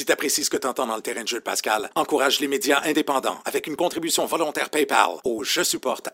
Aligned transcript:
Si 0.00 0.06
tu 0.06 0.12
apprécies 0.12 0.44
ce 0.44 0.48
que 0.48 0.56
tu 0.56 0.66
entends 0.66 0.86
dans 0.86 0.96
le 0.96 1.02
terrain 1.02 1.24
de 1.24 1.28
jeu 1.28 1.40
de 1.40 1.42
Pascal, 1.42 1.90
encourage 1.94 2.40
les 2.40 2.48
médias 2.48 2.80
indépendants 2.86 3.38
avec 3.44 3.66
une 3.66 3.76
contribution 3.76 4.24
volontaire 4.24 4.70
PayPal 4.70 5.10
au 5.24 5.44
je 5.44 5.62
supporte 5.62 6.08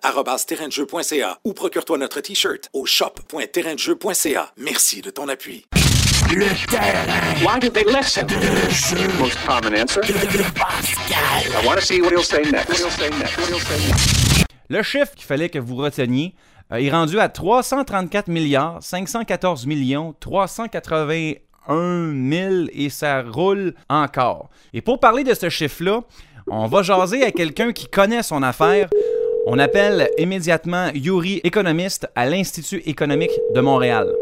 ou 1.45 1.53
procure-toi 1.53 1.97
notre 1.97 2.21
t-shirt 2.21 2.69
au 2.73 2.85
shop.terraindejeu.ca. 2.85 4.53
Merci 4.57 5.03
de 5.03 5.11
ton 5.11 5.29
appui. 5.29 5.67
Le 6.35 6.47
terrain. 6.69 7.45
Why 7.45 7.61
did 7.61 7.75
they 7.75 7.85
listen? 7.85 8.27
De 8.27 8.35
jeu. 8.71 9.07
Most 9.21 9.39
common 9.47 9.81
answer? 9.81 10.01
De 10.01 10.43
Pascal. 10.59 11.63
I 11.63 11.65
want 11.65 11.77
to 11.77 11.83
see 11.83 12.01
what 12.01 12.11
he'll 12.11 12.25
say 12.25 12.43
next. 12.43 12.69
What 12.69 12.79
he'll 12.79 12.91
say 12.91 13.09
next. 13.11 13.39
What 13.39 13.47
he'll 13.47 13.61
say 13.61 13.87
next. 13.87 14.47
Le 14.69 14.83
chiffre 14.83 15.15
qu'il 15.15 15.27
fallait 15.27 15.49
que 15.49 15.61
vous 15.61 15.77
reteniez 15.77 16.35
euh, 16.73 16.79
est 16.79 16.91
rendu 16.91 17.21
à 17.21 17.29
334 17.29 18.27
milliards 18.27 18.83
514 18.83 19.65
millions 19.67 20.13
381 21.67 22.31
000 22.31 22.69
et 22.73 22.89
ça 22.89 23.23
roule 23.23 23.75
encore. 23.89 24.51
Et 24.73 24.81
pour 24.81 25.01
parler 25.01 25.25
de 25.25 25.35
ce 25.35 25.49
chiffre-là, 25.49 26.03
on 26.49 26.67
va 26.67 26.83
jaser 26.83 27.25
à 27.25 27.31
quelqu'un 27.33 27.73
qui 27.73 27.87
connaît 27.89 28.23
son 28.23 28.43
affaire. 28.43 28.89
On 29.47 29.59
appelle 29.59 30.09
immédiatement 30.19 30.91
Yuri, 30.95 31.41
économiste 31.45 32.09
à 32.15 32.27
l'Institut 32.27 32.83
économique 32.87 33.33
de 33.55 33.61
Montréal. 33.61 34.13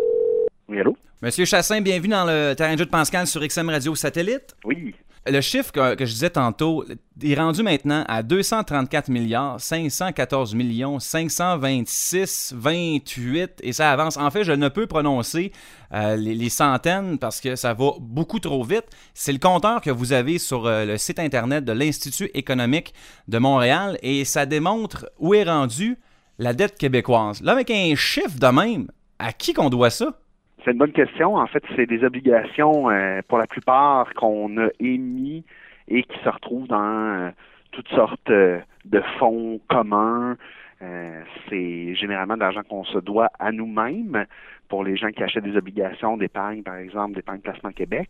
Oui, 0.69 0.81
allô? 0.81 0.97
Monsieur 1.23 1.45
Chassin, 1.47 1.81
bienvenue 1.81 2.09
dans 2.09 2.27
le 2.27 2.55
terrain 2.55 2.75
de 2.75 2.79
jeu 2.79 2.85
de 2.85 2.91
Pascal 2.91 3.27
sur 3.27 3.41
XM 3.47 3.71
Radio 3.71 3.95
Satellite. 3.95 4.55
Oui. 4.65 4.95
Le 5.27 5.41
chiffre 5.41 5.73
que, 5.73 6.05
je 6.05 6.13
disais 6.13 6.29
tantôt 6.29 6.85
est 7.23 7.35
rendu 7.35 7.63
maintenant 7.63 8.05
à 8.09 8.23
234 8.23 9.09
milliards 9.09 9.59
514 9.59 10.55
millions 10.55 11.01
526 11.01 12.53
28 12.55 13.53
et 13.63 13.73
ça 13.73 13.91
avance. 13.91 14.19
En 14.19 14.31
fait, 14.31 14.45
je 14.45 14.53
ne 14.53 14.69
peux 14.69 14.87
prononcer 14.87 15.51
euh, 15.95 16.17
les, 16.17 16.35
les 16.35 16.51
centaines 16.51 17.19
parce 17.19 17.41
que 17.41 17.57
ça 17.57 17.73
va 17.73 17.93
beaucoup 18.01 18.39
trop 18.39 18.63
vite. 18.65 18.85
C'est 19.15 19.33
le 19.33 19.39
compteur 19.39 19.81
que 19.81 19.91
vous 19.91 20.13
avez 20.13 20.39
sur 20.39 20.67
euh, 20.67 20.85
le 20.85 20.99
site 20.99 21.19
internet 21.19 21.65
de 21.65 21.73
l'Institut 21.73 22.31
économique 22.35 22.93
de 23.27 23.39
Montréal 23.39 23.99
et 24.03 24.27
ça 24.27 24.45
démontre 24.45 25.07
où 25.19 25.33
est 25.33 25.45
rendue 25.45 25.99
la 26.39 26.53
dette 26.53 26.77
québécoise. 26.77 27.41
Là, 27.41 27.53
avec 27.53 27.71
un 27.71 27.95
chiffre 27.95 28.39
de 28.39 28.47
même, 28.49 28.89
à 29.19 29.33
qui 29.33 29.55
qu'on 29.55 29.71
doit 29.71 29.89
ça? 29.89 30.19
C'est 30.65 30.71
une 30.71 30.79
bonne 30.79 30.93
question. 30.93 31.37
En 31.37 31.47
fait, 31.47 31.63
c'est 31.77 31.87
des 31.87 32.05
obligations 32.05 32.89
euh, 32.89 33.21
pour 33.29 33.37
la 33.37 33.47
plupart 33.47 34.13
qu'on 34.15 34.57
a 34.57 34.69
émis 34.81 35.45
et 35.89 36.03
qui 36.03 36.19
se 36.25 36.29
retrouvent 36.29 36.67
dans 36.67 36.81
euh, 36.81 37.31
toutes 37.71 37.89
sortes 37.89 38.31
euh, 38.31 38.61
de 38.87 39.03
fonds 39.19 39.61
communs. 39.69 40.39
Euh, 40.83 41.23
c'est 41.49 41.95
généralement 41.95 42.35
de 42.35 42.41
l'argent 42.41 42.63
qu'on 42.69 42.85
se 42.85 42.99
doit 42.99 43.29
à 43.39 43.53
nous-mêmes 43.53 44.27
pour 44.69 44.85
les 44.85 44.97
gens 44.97 45.11
qui 45.11 45.23
achètent 45.23 45.45
des 45.45 45.57
obligations 45.57 46.17
d'épargne, 46.17 46.63
par 46.63 46.77
exemple, 46.77 47.15
d'épargne 47.15 47.41
placement 47.41 47.71
Québec. 47.71 48.09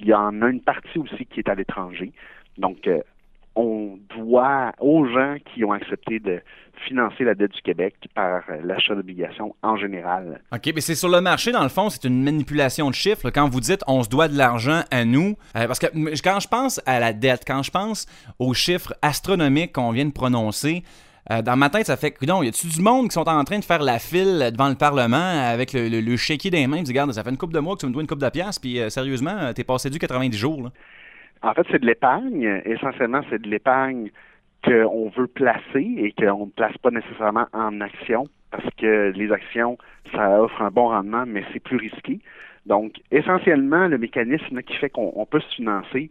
Il 0.00 0.06
y 0.06 0.14
en 0.14 0.42
a 0.42 0.48
une 0.48 0.60
partie 0.60 0.98
aussi 0.98 1.26
qui 1.26 1.40
est 1.40 1.48
à 1.48 1.54
l'étranger. 1.54 2.12
Donc, 2.58 2.86
euh, 2.86 3.00
on 3.56 3.98
doit 4.14 4.72
aux 4.78 5.06
gens 5.06 5.36
qui 5.52 5.64
ont 5.64 5.72
accepté 5.72 6.20
de 6.20 6.40
financer 6.86 7.24
la 7.24 7.34
dette 7.34 7.52
du 7.52 7.62
Québec 7.62 7.94
par 8.14 8.42
euh, 8.50 8.60
l'achat 8.62 8.94
d'obligations 8.94 9.54
en 9.62 9.76
général. 9.76 10.42
OK, 10.52 10.72
mais 10.74 10.82
c'est 10.82 10.94
sur 10.94 11.08
le 11.08 11.22
marché, 11.22 11.50
dans 11.50 11.62
le 11.62 11.70
fond, 11.70 11.88
c'est 11.88 12.04
une 12.04 12.22
manipulation 12.22 12.90
de 12.90 12.94
chiffres. 12.94 13.30
Quand 13.30 13.48
vous 13.48 13.60
dites 13.60 13.82
on 13.86 14.02
se 14.02 14.10
doit 14.10 14.28
de 14.28 14.36
l'argent 14.36 14.82
à 14.90 15.04
nous, 15.06 15.36
euh, 15.56 15.66
parce 15.66 15.78
que 15.78 15.86
quand 16.22 16.40
je 16.40 16.48
pense 16.48 16.80
à 16.84 17.00
la 17.00 17.14
dette, 17.14 17.44
quand 17.46 17.62
je 17.62 17.70
pense 17.70 18.06
aux 18.38 18.52
chiffres 18.52 18.94
astronomiques 19.00 19.72
qu'on 19.72 19.90
vient 19.90 20.04
de 20.04 20.12
prononcer, 20.12 20.82
euh, 21.32 21.40
dans 21.42 21.56
ma 21.56 21.70
tête, 21.70 21.86
ça 21.86 21.96
fait 21.96 22.12
que, 22.12 22.24
non, 22.26 22.42
y 22.42 22.48
a-tu 22.48 22.66
du 22.68 22.80
monde 22.80 23.08
qui 23.08 23.14
sont 23.14 23.28
en 23.28 23.42
train 23.42 23.58
de 23.58 23.64
faire 23.64 23.82
la 23.82 23.98
file 23.98 24.50
devant 24.52 24.68
le 24.68 24.76
Parlement 24.76 25.16
avec 25.16 25.72
le, 25.72 25.88
le, 25.88 26.16
chéquier 26.16 26.50
des 26.50 26.66
mains, 26.66 26.76
ils 26.76 26.82
disent, 26.84 26.90
regarde, 26.90 27.12
ça 27.12 27.24
fait 27.24 27.30
une 27.30 27.38
coupe 27.38 27.52
de 27.52 27.58
mois 27.58 27.74
que 27.74 27.80
tu 27.80 27.86
me 27.86 27.92
dois 27.92 28.02
une 28.02 28.06
coupe 28.06 28.20
de 28.20 28.30
puis 28.60 28.78
sérieusement, 28.90 29.52
t'es 29.54 29.64
passé 29.64 29.88
du 29.88 29.98
90 29.98 30.36
jours. 30.36 30.70
En 31.42 31.54
fait, 31.54 31.66
c'est 31.70 31.80
de 31.80 31.86
l'épargne. 31.86 32.62
Essentiellement, 32.64 33.22
c'est 33.30 33.40
de 33.40 33.48
l'épargne 33.48 34.10
qu'on 34.64 35.10
veut 35.10 35.26
placer 35.26 35.94
et 35.96 36.12
qu'on 36.12 36.46
ne 36.46 36.50
place 36.50 36.76
pas 36.78 36.90
nécessairement 36.90 37.46
en 37.52 37.80
actions 37.80 38.26
parce 38.50 38.68
que 38.76 39.12
les 39.14 39.30
actions, 39.32 39.76
ça 40.12 40.40
offre 40.40 40.62
un 40.62 40.70
bon 40.70 40.88
rendement, 40.88 41.24
mais 41.26 41.44
c'est 41.52 41.60
plus 41.60 41.76
risqué. 41.76 42.20
Donc, 42.64 42.94
essentiellement, 43.10 43.86
le 43.86 43.98
mécanisme 43.98 44.62
qui 44.62 44.76
fait 44.76 44.90
qu'on 44.90 45.12
on 45.14 45.26
peut 45.26 45.40
se 45.40 45.54
financer, 45.54 46.10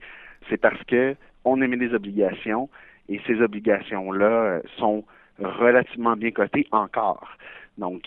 c'est 0.50 0.58
parce 0.58 0.82
que 0.84 1.16
on 1.44 1.62
émet 1.62 1.78
des 1.78 1.94
obligations 1.94 2.70
et 3.10 3.20
ces 3.28 3.42
obligations-là 3.42 4.62
sont 4.78 5.04
relativement 5.40 6.16
bien 6.16 6.32
cotées 6.32 6.68
encore. 6.72 7.38
Donc, 7.78 8.04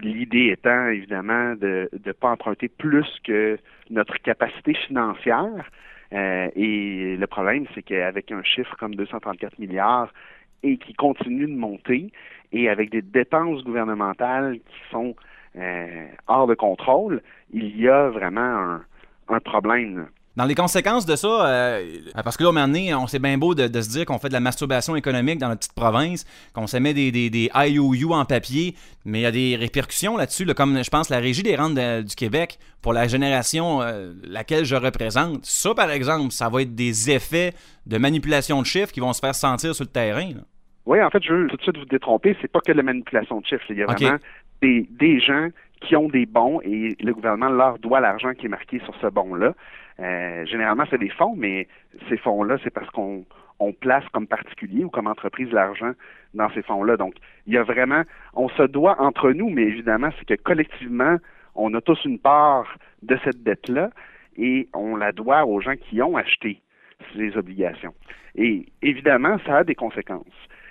l'idée 0.00 0.50
étant 0.52 0.88
évidemment 0.88 1.54
de 1.54 1.90
ne 2.04 2.12
pas 2.12 2.30
emprunter 2.30 2.68
plus 2.68 3.06
que 3.24 3.58
notre 3.90 4.16
capacité 4.18 4.74
financière. 4.74 5.70
Euh, 6.12 6.50
et 6.54 7.16
le 7.16 7.26
problème, 7.26 7.66
c'est 7.74 7.82
qu'avec 7.82 8.30
un 8.32 8.42
chiffre 8.42 8.76
comme 8.78 8.94
234 8.94 9.58
milliards 9.58 10.12
et 10.62 10.76
qui 10.76 10.94
continue 10.94 11.46
de 11.46 11.56
monter, 11.56 12.12
et 12.52 12.68
avec 12.68 12.90
des 12.90 13.02
dépenses 13.02 13.64
gouvernementales 13.64 14.58
qui 14.58 14.90
sont 14.90 15.16
euh, 15.56 16.06
hors 16.28 16.46
de 16.46 16.54
contrôle, 16.54 17.22
il 17.52 17.76
y 17.80 17.88
a 17.88 18.08
vraiment 18.10 18.40
un, 18.40 18.84
un 19.28 19.40
problème. 19.40 20.06
Dans 20.34 20.46
les 20.46 20.54
conséquences 20.54 21.04
de 21.04 21.14
ça, 21.14 21.46
euh, 21.46 21.84
parce 22.24 22.38
que 22.38 22.42
là, 22.42 22.48
au 22.48 22.52
moment 22.52 22.66
donné, 22.66 22.94
on 22.94 23.06
c'est 23.06 23.18
bien 23.18 23.36
beau 23.36 23.54
de, 23.54 23.68
de 23.68 23.80
se 23.82 23.90
dire 23.90 24.06
qu'on 24.06 24.18
fait 24.18 24.28
de 24.28 24.32
la 24.32 24.40
masturbation 24.40 24.96
économique 24.96 25.38
dans 25.38 25.48
notre 25.48 25.60
petite 25.60 25.74
province, 25.74 26.24
qu'on 26.54 26.66
s'émet 26.66 26.94
des, 26.94 27.12
des, 27.12 27.28
des 27.28 27.50
IOU 27.54 28.12
en 28.14 28.24
papier, 28.24 28.74
mais 29.04 29.18
il 29.20 29.22
y 29.22 29.26
a 29.26 29.30
des 29.30 29.56
répercussions 29.56 30.16
là-dessus, 30.16 30.46
là, 30.46 30.54
comme 30.54 30.82
je 30.82 30.88
pense 30.88 31.10
la 31.10 31.18
Régie 31.18 31.42
des 31.42 31.54
rentes 31.54 31.74
de- 31.74 32.00
du 32.00 32.14
Québec 32.14 32.58
pour 32.80 32.94
la 32.94 33.08
génération 33.08 33.82
euh, 33.82 34.14
laquelle 34.24 34.64
je 34.64 34.74
représente. 34.76 35.44
Ça, 35.44 35.74
par 35.74 35.90
exemple, 35.90 36.32
ça 36.32 36.48
va 36.48 36.62
être 36.62 36.74
des 36.74 37.10
effets 37.10 37.52
de 37.86 37.98
manipulation 37.98 38.62
de 38.62 38.66
chiffres 38.66 38.90
qui 38.92 39.00
vont 39.00 39.12
se 39.12 39.20
faire 39.20 39.34
sentir 39.34 39.74
sur 39.74 39.84
le 39.84 39.90
terrain. 39.90 40.28
là. 40.28 40.40
Oui, 40.86 41.00
en 41.02 41.10
fait, 41.10 41.22
je 41.22 41.32
veux 41.32 41.46
tout 41.48 41.56
de 41.58 41.62
suite 41.62 41.76
vous 41.76 41.84
détromper, 41.84 42.36
c'est 42.40 42.50
pas 42.50 42.60
que 42.60 42.72
la 42.72 42.82
manipulation 42.82 43.38
de 43.40 43.46
chiffres. 43.46 43.62
Il 43.68 43.76
y 43.76 43.82
a 43.82 43.86
vraiment 43.86 44.18
des, 44.62 44.88
des 44.90 45.20
gens 45.20 45.48
qui 45.82 45.94
ont 45.94 46.08
des 46.08 46.26
bons 46.26 46.60
et 46.62 46.96
le 47.00 47.12
gouvernement 47.12 47.50
leur 47.50 47.78
doit 47.78 48.00
l'argent 48.00 48.32
qui 48.32 48.46
est 48.46 48.48
marqué 48.48 48.80
sur 48.84 48.94
ce 49.00 49.06
bon-là. 49.08 49.52
Euh, 50.02 50.44
généralement, 50.46 50.84
c'est 50.90 50.98
des 50.98 51.10
fonds, 51.10 51.34
mais 51.36 51.68
ces 52.08 52.16
fonds-là, 52.16 52.56
c'est 52.64 52.72
parce 52.72 52.90
qu'on 52.90 53.24
on 53.60 53.72
place 53.72 54.04
comme 54.12 54.26
particulier 54.26 54.84
ou 54.84 54.90
comme 54.90 55.06
entreprise 55.06 55.50
l'argent 55.52 55.92
dans 56.34 56.50
ces 56.50 56.62
fonds-là. 56.62 56.96
Donc, 56.96 57.14
il 57.46 57.54
y 57.54 57.58
a 57.58 57.62
vraiment, 57.62 58.02
on 58.34 58.48
se 58.48 58.64
doit 58.64 59.00
entre 59.00 59.30
nous, 59.30 59.50
mais 59.50 59.62
évidemment, 59.62 60.10
c'est 60.18 60.24
que 60.24 60.42
collectivement, 60.42 61.16
on 61.54 61.72
a 61.74 61.80
tous 61.80 62.04
une 62.04 62.18
part 62.18 62.76
de 63.02 63.16
cette 63.24 63.42
dette-là 63.42 63.90
et 64.36 64.68
on 64.74 64.96
la 64.96 65.12
doit 65.12 65.44
aux 65.44 65.60
gens 65.60 65.76
qui 65.76 66.02
ont 66.02 66.16
acheté 66.16 66.60
ces 67.14 67.36
obligations. 67.36 67.94
Et 68.34 68.66
évidemment, 68.80 69.36
ça 69.46 69.58
a 69.58 69.64
des 69.64 69.74
conséquences. 69.74 70.26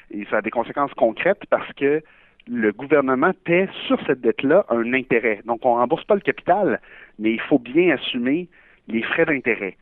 Et 0.09 0.25
ça 0.25 0.37
a 0.37 0.41
des 0.41 0.49
conséquences 0.49 0.93
concrètes 0.95 1.43
parce 1.49 1.71
que 1.73 2.01
le 2.47 2.71
gouvernement 2.71 3.31
paie 3.45 3.69
sur 3.87 4.03
cette 4.05 4.19
dette-là 4.19 4.65
un 4.69 4.93
intérêt. 4.93 5.41
Donc, 5.45 5.63
on 5.63 5.75
rembourse 5.75 6.03
pas 6.05 6.15
le 6.15 6.21
capital, 6.21 6.81
mais 7.19 7.31
il 7.31 7.41
faut 7.41 7.59
bien 7.59 7.93
assumer 7.93 8.49
les 8.91 9.03
frais 9.03 9.25
d'intérêt. 9.25 9.77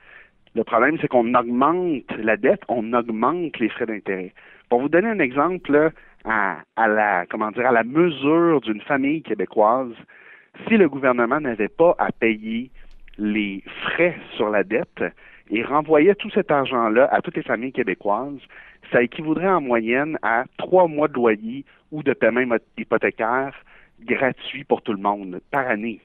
Le 0.56 0.64
problème, 0.64 0.98
c'est 1.00 1.08
qu'on 1.08 1.34
augmente 1.36 2.12
la 2.18 2.38
dette, 2.38 2.62
on 2.68 2.94
augmente 2.94 3.58
les 3.60 3.70
frais 3.70 3.86
d'intérêt. 3.86 4.34
Pour 4.70 4.82
vous 4.82 4.90
donner 4.90 5.10
un 5.10 5.20
exemple, 5.20 5.92
à, 6.26 6.58
la 6.78 7.26
comment 7.28 7.52
dire 7.52 7.68
à 7.68 7.72
la 7.72 7.84
mesure 7.84 8.62
d'une 8.62 8.82
famille 8.82 9.22
québécoise, 9.22 9.94
si 10.68 10.78
le 10.78 10.90
gouvernement 10.90 11.40
n'avait 11.40 11.70
pas 11.70 11.96
à 11.98 12.12
payer 12.12 12.72
les 13.18 13.64
frais 13.84 14.18
sur 14.36 14.50
la 14.50 14.64
dette 14.64 15.04
et 15.50 15.64
renvoyait 15.64 16.16
tout 16.16 16.30
cet 16.32 16.52
argent-là 16.52 17.08
à 17.12 17.22
toutes 17.22 17.38
les 17.38 17.44
familles 17.44 17.72
québécoises, 17.72 18.40
ça 18.92 19.02
équivaudrait 19.02 19.50
en 19.50 19.62
moyenne 19.62 20.18
à 20.22 20.46
trois 20.58 20.88
mois 20.88 21.08
de 21.08 21.14
loyer 21.14 21.66
ou 21.92 22.04
de 22.04 22.14
paiement 22.14 22.58
hypothécaire 22.78 23.54
gratuit 24.02 24.64
pour 24.64 24.82
tout 24.82 24.94
le 24.94 25.02
monde 25.02 25.42
par 25.52 25.68
année. 25.68 26.00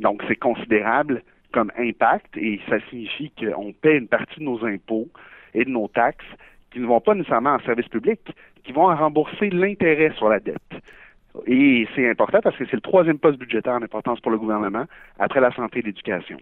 Donc, 0.00 0.22
c'est 0.26 0.36
considérable 0.36 1.22
comme 1.52 1.70
impact 1.78 2.36
et 2.36 2.60
ça 2.68 2.76
signifie 2.90 3.30
qu'on 3.38 3.72
paie 3.72 3.96
une 3.96 4.08
partie 4.08 4.38
de 4.40 4.44
nos 4.44 4.64
impôts 4.64 5.08
et 5.54 5.64
de 5.64 5.70
nos 5.70 5.88
taxes 5.88 6.24
qui 6.72 6.80
ne 6.80 6.86
vont 6.86 7.00
pas 7.00 7.14
nécessairement 7.14 7.54
en 7.54 7.60
service 7.60 7.88
public, 7.88 8.20
qui 8.64 8.72
vont 8.72 8.86
rembourser 8.94 9.50
l'intérêt 9.50 10.12
sur 10.16 10.28
la 10.28 10.38
dette. 10.40 10.56
Et 11.46 11.86
c'est 11.94 12.08
important 12.10 12.40
parce 12.42 12.56
que 12.56 12.64
c'est 12.66 12.74
le 12.76 12.80
troisième 12.80 13.18
poste 13.18 13.38
budgétaire 13.38 13.74
en 13.74 13.82
importance 13.82 14.20
pour 14.20 14.30
le 14.32 14.38
gouvernement 14.38 14.84
après 15.18 15.40
la 15.40 15.52
santé 15.54 15.78
et 15.78 15.82
l'éducation. 15.82 16.38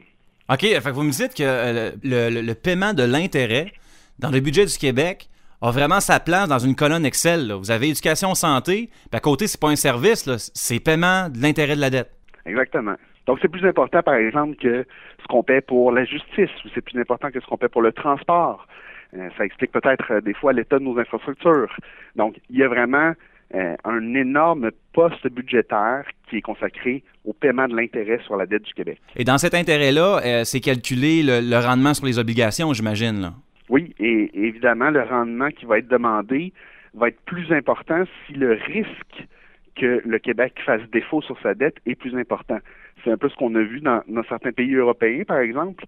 OK, 0.51 0.61
fait 0.61 0.81
que 0.83 0.91
vous 0.95 1.03
me 1.03 1.11
dites 1.11 1.35
que 1.35 1.43
euh, 1.43 1.91
le, 2.03 2.31
le- 2.35 2.41
le 2.43 2.55
paiement 2.55 2.95
de 2.95 3.03
l'intérêt 3.03 3.71
dans 4.19 4.31
le 4.31 4.41
budget 4.41 4.65
du 4.65 4.77
Québec 4.79 5.29
a 5.61 5.71
vraiment 5.71 6.01
sa 6.01 6.21
place 6.21 6.49
dans 6.49 6.59
une 6.59 6.75
colonne 6.75 7.05
Excel. 7.05 7.49
là. 7.49 7.57
Vous 7.57 7.71
avez 7.71 7.89
éducation 7.89 8.35
santé, 8.35 8.89
puis 9.11 9.17
à 9.17 9.21
côté, 9.21 9.47
c'est 9.47 9.61
pas 9.61 9.69
un 9.69 9.77
service, 9.77 10.29
c'est 10.55 10.81
paiement 10.81 11.29
de 11.29 11.39
l'intérêt 11.43 11.77
de 11.77 11.81
la 11.81 11.91
dette. 11.91 12.11
Exactement. 12.47 12.95
Donc, 13.29 13.39
c'est 13.43 13.49
plus 13.49 13.67
important, 13.67 14.03
par 14.03 14.15
exemple, 14.15 14.57
que 14.57 14.87
ce 15.21 15.27
qu'on 15.29 15.43
paie 15.43 15.61
pour 15.61 15.93
la 15.93 16.07
justice, 16.07 16.49
ou 16.65 16.69
c'est 16.75 16.81
plus 16.81 16.99
important 16.99 17.31
que 17.31 17.39
ce 17.41 17.47
qu'on 17.47 17.59
paie 17.59 17.69
pour 17.69 17.83
le 17.83 17.93
transport. 17.93 18.67
Euh, 19.15 19.29
ça 19.37 19.45
explique 19.45 19.71
peut-être 19.71 20.11
euh, 20.11 20.21
des 20.23 20.33
fois 20.33 20.55
l'état 20.55 20.79
de 20.79 20.85
nos 20.85 20.99
infrastructures. 20.99 21.69
Donc, 22.17 22.41
il 22.49 22.57
y 22.57 22.63
a 22.63 22.69
vraiment 22.69 23.13
euh, 23.55 23.77
un 23.85 24.15
énorme 24.15 24.71
poste 24.95 25.29
budgétaire 25.29 26.05
qui 26.31 26.39
est 26.39 26.41
consacré 26.41 27.03
au 27.27 27.35
paiement 27.35 27.69
de 27.69 27.77
l'intérêt 27.77 28.19
sur 28.25 28.35
la 28.37 28.47
dette 28.47 28.63
du 28.63 28.73
Québec. 28.73 28.99
Et 29.15 29.25
dans 29.25 29.37
cet 29.37 29.53
intérêt-là, 29.53 30.45
c'est 30.47 30.61
calculé 30.61 31.23
le, 31.23 31.41
le 31.43 31.59
rendement 31.59 31.93
sur 31.93 32.07
les 32.07 32.19
obligations, 32.19 32.73
j'imagine. 32.73 33.21
là. 33.21 33.33
Oui, 33.69 33.95
et 33.99 34.31
évidemment, 34.35 34.89
le 34.89 35.03
rendement 35.03 35.51
qui 35.51 35.67
va 35.67 35.79
être 35.79 35.89
demandé 35.89 36.55
va 36.95 37.09
être 37.09 37.21
plus 37.27 37.53
important 37.53 38.05
si 38.27 38.33
le 38.33 38.53
risque 38.53 39.29
que 39.79 40.03
le 40.05 40.19
Québec 40.19 40.55
fasse 40.65 40.83
défaut 40.91 41.23
sur 41.23 41.39
sa 41.41 41.55
dette 41.55 41.77
est 41.87 41.95
plus 41.95 42.15
important. 42.17 42.59
C'est 43.05 43.13
un 43.13 43.17
peu 43.17 43.29
ce 43.29 43.37
qu'on 43.37 43.55
a 43.55 43.63
vu 43.63 43.81
dans, 43.81 44.03
certains 44.29 44.53
pays 44.53 44.75
européens, 44.75 45.23
par 45.27 45.39
exemple, 45.39 45.85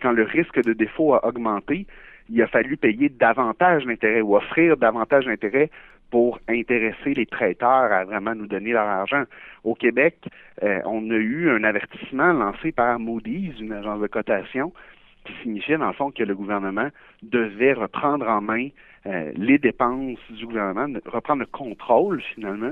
quand 0.00 0.12
le 0.12 0.22
risque 0.22 0.62
de 0.62 0.72
défaut 0.72 1.14
a 1.14 1.26
augmenté, 1.26 1.86
il 2.30 2.40
a 2.42 2.46
fallu 2.46 2.76
payer 2.76 3.10
davantage 3.10 3.84
d'intérêt 3.84 4.22
ou 4.22 4.36
offrir 4.36 4.76
davantage 4.76 5.26
d'intérêt 5.26 5.70
pour 6.10 6.38
intéresser 6.48 7.12
les 7.14 7.26
prêteurs 7.26 7.92
à 7.92 8.04
vraiment 8.04 8.34
nous 8.34 8.46
donner 8.46 8.72
leur 8.72 8.86
argent. 8.86 9.24
Au 9.62 9.74
Québec, 9.74 10.16
euh, 10.62 10.80
on 10.86 11.10
a 11.10 11.16
eu 11.16 11.50
un 11.50 11.64
avertissement 11.64 12.32
lancé 12.32 12.72
par 12.72 12.98
Moody's, 12.98 13.58
une 13.60 13.72
agence 13.72 14.00
de 14.00 14.06
cotation, 14.06 14.72
qui 15.24 15.32
signifiait 15.42 15.78
dans 15.78 15.88
le 15.88 15.92
fond 15.92 16.10
que 16.10 16.22
le 16.22 16.34
gouvernement 16.34 16.88
devait 17.22 17.72
reprendre 17.72 18.28
en 18.28 18.40
main 18.40 18.68
euh, 19.06 19.32
les 19.36 19.58
dépenses 19.58 20.18
du 20.30 20.46
gouvernement, 20.46 20.86
reprendre 21.06 21.40
le 21.40 21.46
contrôle 21.46 22.22
finalement 22.34 22.70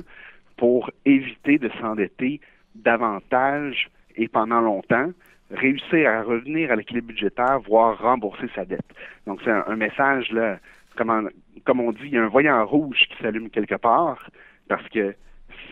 pour 0.62 0.92
éviter 1.04 1.58
de 1.58 1.68
s'endetter 1.80 2.40
davantage 2.76 3.88
et 4.14 4.28
pendant 4.28 4.60
longtemps, 4.60 5.08
réussir 5.50 6.08
à 6.08 6.22
revenir 6.22 6.70
à 6.70 6.76
l'équilibre 6.76 7.08
budgétaire, 7.08 7.58
voire 7.66 8.00
rembourser 8.00 8.48
sa 8.54 8.64
dette. 8.64 8.86
Donc 9.26 9.40
c'est 9.44 9.50
un, 9.50 9.74
message 9.74 10.30
là, 10.30 10.60
comme, 10.96 11.30
comme 11.64 11.80
on 11.80 11.90
dit, 11.90 12.04
il 12.04 12.10
y 12.10 12.16
a 12.16 12.22
un 12.22 12.28
voyant 12.28 12.64
rouge 12.64 13.08
qui 13.10 13.20
s'allume 13.20 13.50
quelque 13.50 13.74
part 13.74 14.30
parce 14.68 14.88
que 14.90 15.16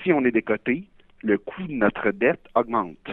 si 0.03 0.13
on 0.13 0.25
est 0.25 0.33
décoté, 0.33 0.89
le 1.23 1.39
coût 1.39 1.63
de 1.69 1.73
notre 1.73 2.11
dette 2.11 2.45
augmente. 2.57 3.11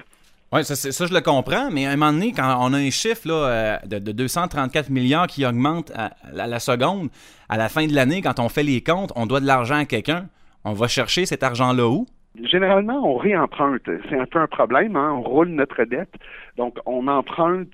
Oui, 0.52 0.66
ça, 0.66 0.76
ça, 0.76 1.06
je 1.06 1.14
le 1.14 1.22
comprends, 1.22 1.70
mais 1.70 1.86
à 1.86 1.92
un 1.92 1.96
moment 1.96 2.12
donné, 2.12 2.32
quand 2.32 2.58
on 2.60 2.74
a 2.74 2.78
un 2.78 2.90
chiffre 2.90 3.28
là, 3.28 3.34
euh, 3.34 3.78
de, 3.86 4.00
de 4.00 4.12
234 4.14 4.90
milliards 4.90 5.28
qui 5.28 5.46
augmente 5.46 5.92
à 5.92 6.16
la 6.34 6.60
seconde, 6.60 7.10
à 7.50 7.58
la 7.58 7.70
fin 7.70 7.86
de 7.86 7.94
l'année, 7.94 8.24
quand 8.24 8.40
on 8.40 8.50
fait 8.50 8.64
les 8.64 8.82
comptes, 8.82 9.12
on 9.16 9.28
doit 9.28 9.42
de 9.42 9.46
l'argent 9.46 9.76
à 9.76 9.86
quelqu'un. 9.86 10.28
On 10.70 10.74
va 10.74 10.90
chercher 10.90 11.26
cet 11.26 11.44
argent-là 11.44 11.88
où? 11.88 12.06
Généralement, 12.44 13.02
on 13.10 13.16
réemprunte. 13.16 13.90
C'est 14.10 14.20
un 14.20 14.26
peu 14.26 14.40
un 14.40 14.48
problème. 14.48 14.98
Hein? 14.98 15.14
On 15.14 15.22
roule 15.22 15.48
notre 15.48 15.82
dette. 15.86 16.14
Donc, 16.58 16.78
on 16.86 17.08
emprunte 17.08 17.72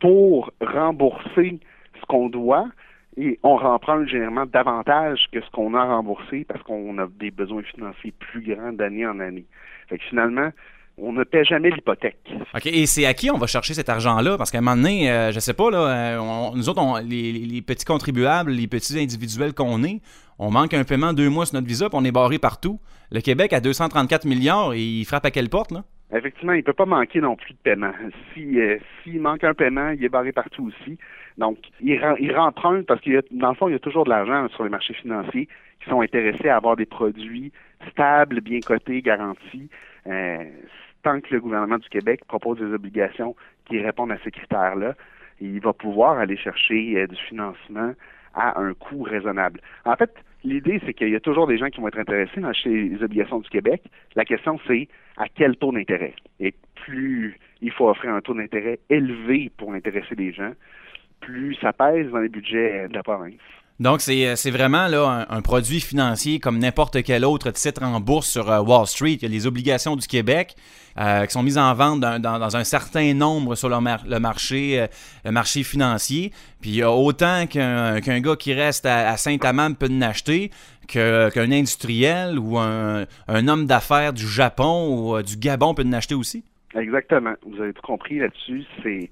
pour 0.00 0.50
rembourser 0.60 1.58
ce 1.98 2.06
qu'on 2.06 2.28
doit 2.28 2.68
et 3.16 3.40
on 3.42 3.56
remprunte 3.56 4.06
généralement 4.08 4.44
davantage 4.44 5.28
que 5.32 5.40
ce 5.40 5.50
qu'on 5.50 5.72
a 5.72 5.82
remboursé 5.86 6.44
parce 6.46 6.62
qu'on 6.62 6.98
a 6.98 7.06
des 7.18 7.30
besoins 7.30 7.62
financiers 7.62 8.12
plus 8.12 8.42
grands 8.42 8.72
d'année 8.74 9.06
en 9.06 9.18
année. 9.18 9.46
Fait 9.88 9.96
que 9.96 10.04
finalement, 10.04 10.50
on 10.98 11.12
ne 11.12 11.24
paie 11.24 11.44
jamais 11.44 11.70
l'hypothèque. 11.70 12.16
OK, 12.54 12.66
et 12.66 12.86
c'est 12.86 13.04
à 13.06 13.14
qui 13.14 13.30
on 13.30 13.36
va 13.38 13.46
chercher 13.46 13.74
cet 13.74 13.88
argent-là? 13.88 14.36
Parce 14.38 14.50
qu'à 14.50 14.58
un 14.58 14.60
moment 14.62 14.76
donné, 14.76 15.10
euh, 15.10 15.30
je 15.32 15.40
sais 15.40 15.54
pas, 15.54 15.70
là, 15.70 15.78
euh, 15.78 16.18
on- 16.18 16.54
nous 16.56 16.68
autres, 16.68 16.80
on- 16.82 16.96
les, 16.96 17.32
les- 17.32 17.62
petits 17.62 17.84
contribuables, 17.84 18.50
les 18.50 18.66
petits 18.66 18.98
individuels 18.98 19.52
qu'on 19.52 19.82
est, 19.84 20.00
on 20.38 20.50
manque 20.50 20.72
un 20.74 20.84
paiement 20.84 21.12
deux 21.12 21.28
mois 21.28 21.46
sur 21.46 21.54
notre 21.56 21.66
visa, 21.66 21.88
puis 21.88 21.98
on 22.00 22.04
est 22.04 22.12
barré 22.12 22.38
partout. 22.38 22.80
Le 23.10 23.20
Québec 23.20 23.52
a 23.52 23.60
234 23.60 24.24
milliards 24.24 24.72
et 24.74 24.80
il 24.80 25.04
frappe 25.04 25.26
à 25.26 25.30
quelle 25.30 25.48
porte, 25.48 25.70
là? 25.70 25.84
Effectivement, 26.14 26.52
il 26.52 26.58
ne 26.58 26.62
peut 26.62 26.72
pas 26.72 26.86
manquer 26.86 27.20
non 27.20 27.34
plus 27.34 27.52
de 27.52 27.58
paiement. 27.58 27.90
Si 28.32 28.58
euh, 28.60 28.78
s'il 29.02 29.20
manque 29.20 29.42
un 29.42 29.54
paiement, 29.54 29.90
il 29.90 30.04
est 30.04 30.08
barré 30.08 30.30
partout 30.32 30.68
aussi. 30.68 30.96
Donc, 31.36 31.58
il, 31.80 31.98
rem- 31.98 32.16
il 32.20 32.34
remprunte 32.34 32.86
parce 32.86 33.00
qu'il 33.00 33.12
y 33.14 33.16
a, 33.16 33.22
dans 33.32 33.48
le 33.50 33.54
fond, 33.56 33.68
il 33.68 33.72
y 33.72 33.74
a 33.74 33.80
toujours 33.80 34.04
de 34.04 34.10
l'argent 34.10 34.46
sur 34.54 34.62
les 34.64 34.70
marchés 34.70 34.94
financiers 34.94 35.48
qui 35.82 35.90
sont 35.90 36.00
intéressés 36.00 36.48
à 36.48 36.56
avoir 36.56 36.76
des 36.76 36.86
produits 36.86 37.52
stables, 37.90 38.40
bien 38.40 38.60
cotés, 38.60 39.02
garantis. 39.02 39.68
Euh, 40.06 40.44
tant 41.06 41.20
que 41.20 41.32
le 41.32 41.40
gouvernement 41.40 41.78
du 41.78 41.88
Québec 41.88 42.22
propose 42.26 42.58
des 42.58 42.74
obligations 42.74 43.36
qui 43.66 43.80
répondent 43.80 44.10
à 44.10 44.18
ces 44.24 44.32
critères-là, 44.32 44.94
il 45.40 45.60
va 45.60 45.72
pouvoir 45.72 46.18
aller 46.18 46.36
chercher 46.36 46.96
euh, 46.96 47.06
du 47.06 47.14
financement 47.28 47.92
à 48.34 48.58
un 48.60 48.74
coût 48.74 49.04
raisonnable. 49.04 49.60
En 49.84 49.94
fait, 49.94 50.12
l'idée, 50.42 50.82
c'est 50.84 50.94
qu'il 50.94 51.10
y 51.10 51.14
a 51.14 51.20
toujours 51.20 51.46
des 51.46 51.58
gens 51.58 51.68
qui 51.68 51.80
vont 51.80 51.86
être 51.86 52.00
intéressés 52.00 52.44
acheter 52.44 52.88
les 52.88 53.02
obligations 53.04 53.38
du 53.38 53.48
Québec. 53.48 53.82
La 54.16 54.24
question, 54.24 54.58
c'est 54.66 54.88
à 55.16 55.26
quel 55.32 55.56
taux 55.56 55.70
d'intérêt? 55.70 56.14
Et 56.40 56.52
plus 56.74 57.38
il 57.62 57.70
faut 57.70 57.88
offrir 57.88 58.12
un 58.12 58.20
taux 58.20 58.34
d'intérêt 58.34 58.80
élevé 58.90 59.52
pour 59.56 59.72
intéresser 59.74 60.16
les 60.16 60.32
gens, 60.32 60.54
plus 61.20 61.54
ça 61.60 61.72
pèse 61.72 62.10
dans 62.10 62.18
les 62.18 62.28
budgets 62.28 62.88
de 62.88 62.94
la 62.94 63.04
province. 63.04 63.46
Donc, 63.78 64.00
c'est 64.00 64.26
euh, 64.26 64.36
c'est 64.36 64.50
vraiment 64.50 64.86
là, 64.88 65.26
un, 65.28 65.42
produit 65.42 65.80
financier 65.80 66.38
comme 66.40 66.58
n'importe 66.58 67.02
quel 67.02 67.26
autre 67.26 67.50
titre 67.50 67.82
en 67.82 68.00
bourse 68.00 68.26
sur 68.28 68.50
euh, 68.50 68.60
Wall 68.60 68.86
Street. 68.86 69.12
Il 69.20 69.22
y 69.22 69.26
a 69.26 69.28
les 69.28 69.46
obligations 69.46 69.96
du 69.96 70.06
Québec 70.06 70.54
euh, 70.98 71.26
qui 71.26 71.32
sont 71.32 71.42
mises 71.42 71.58
en 71.58 71.74
vente 71.74 72.00
dans, 72.00 72.18
dans- 72.18 72.38
dans 72.38 72.56
un 72.56 72.64
certain 72.64 73.12
nombre 73.12 73.54
sur 73.54 73.68
le, 73.68 73.78
mar- 73.80 74.04
le 74.08 74.18
marché, 74.18 74.80
euh, 74.80 74.86
le 75.26 75.30
marché 75.30 75.62
financier. 75.62 76.30
Puis 76.62 76.70
il 76.70 76.76
y 76.76 76.82
a 76.82 76.90
autant 76.90 77.46
qu'un 77.46 78.00
qu'un 78.00 78.20
gars 78.20 78.36
qui 78.36 78.54
reste 78.54 78.86
à, 78.86 79.14
Saint-Amand 79.18 79.74
peut 79.74 79.90
en 79.92 80.00
acheter 80.00 80.50
qu'un 80.88 81.52
industriel 81.52 82.38
ou 82.38 82.56
un, 82.58 83.04
un 83.28 83.48
homme 83.48 83.66
d'affaires 83.66 84.14
du 84.14 84.26
Japon 84.26 84.88
ou 84.88 85.16
euh, 85.16 85.22
du 85.22 85.36
Gabon 85.36 85.74
peut 85.74 85.84
en 85.86 85.92
acheter 85.92 86.14
aussi. 86.14 86.44
Exactement. 86.74 87.34
Vous 87.46 87.60
avez 87.60 87.74
tout 87.74 87.82
compris 87.82 88.20
là-dessus. 88.20 88.64
C'est 88.82 89.10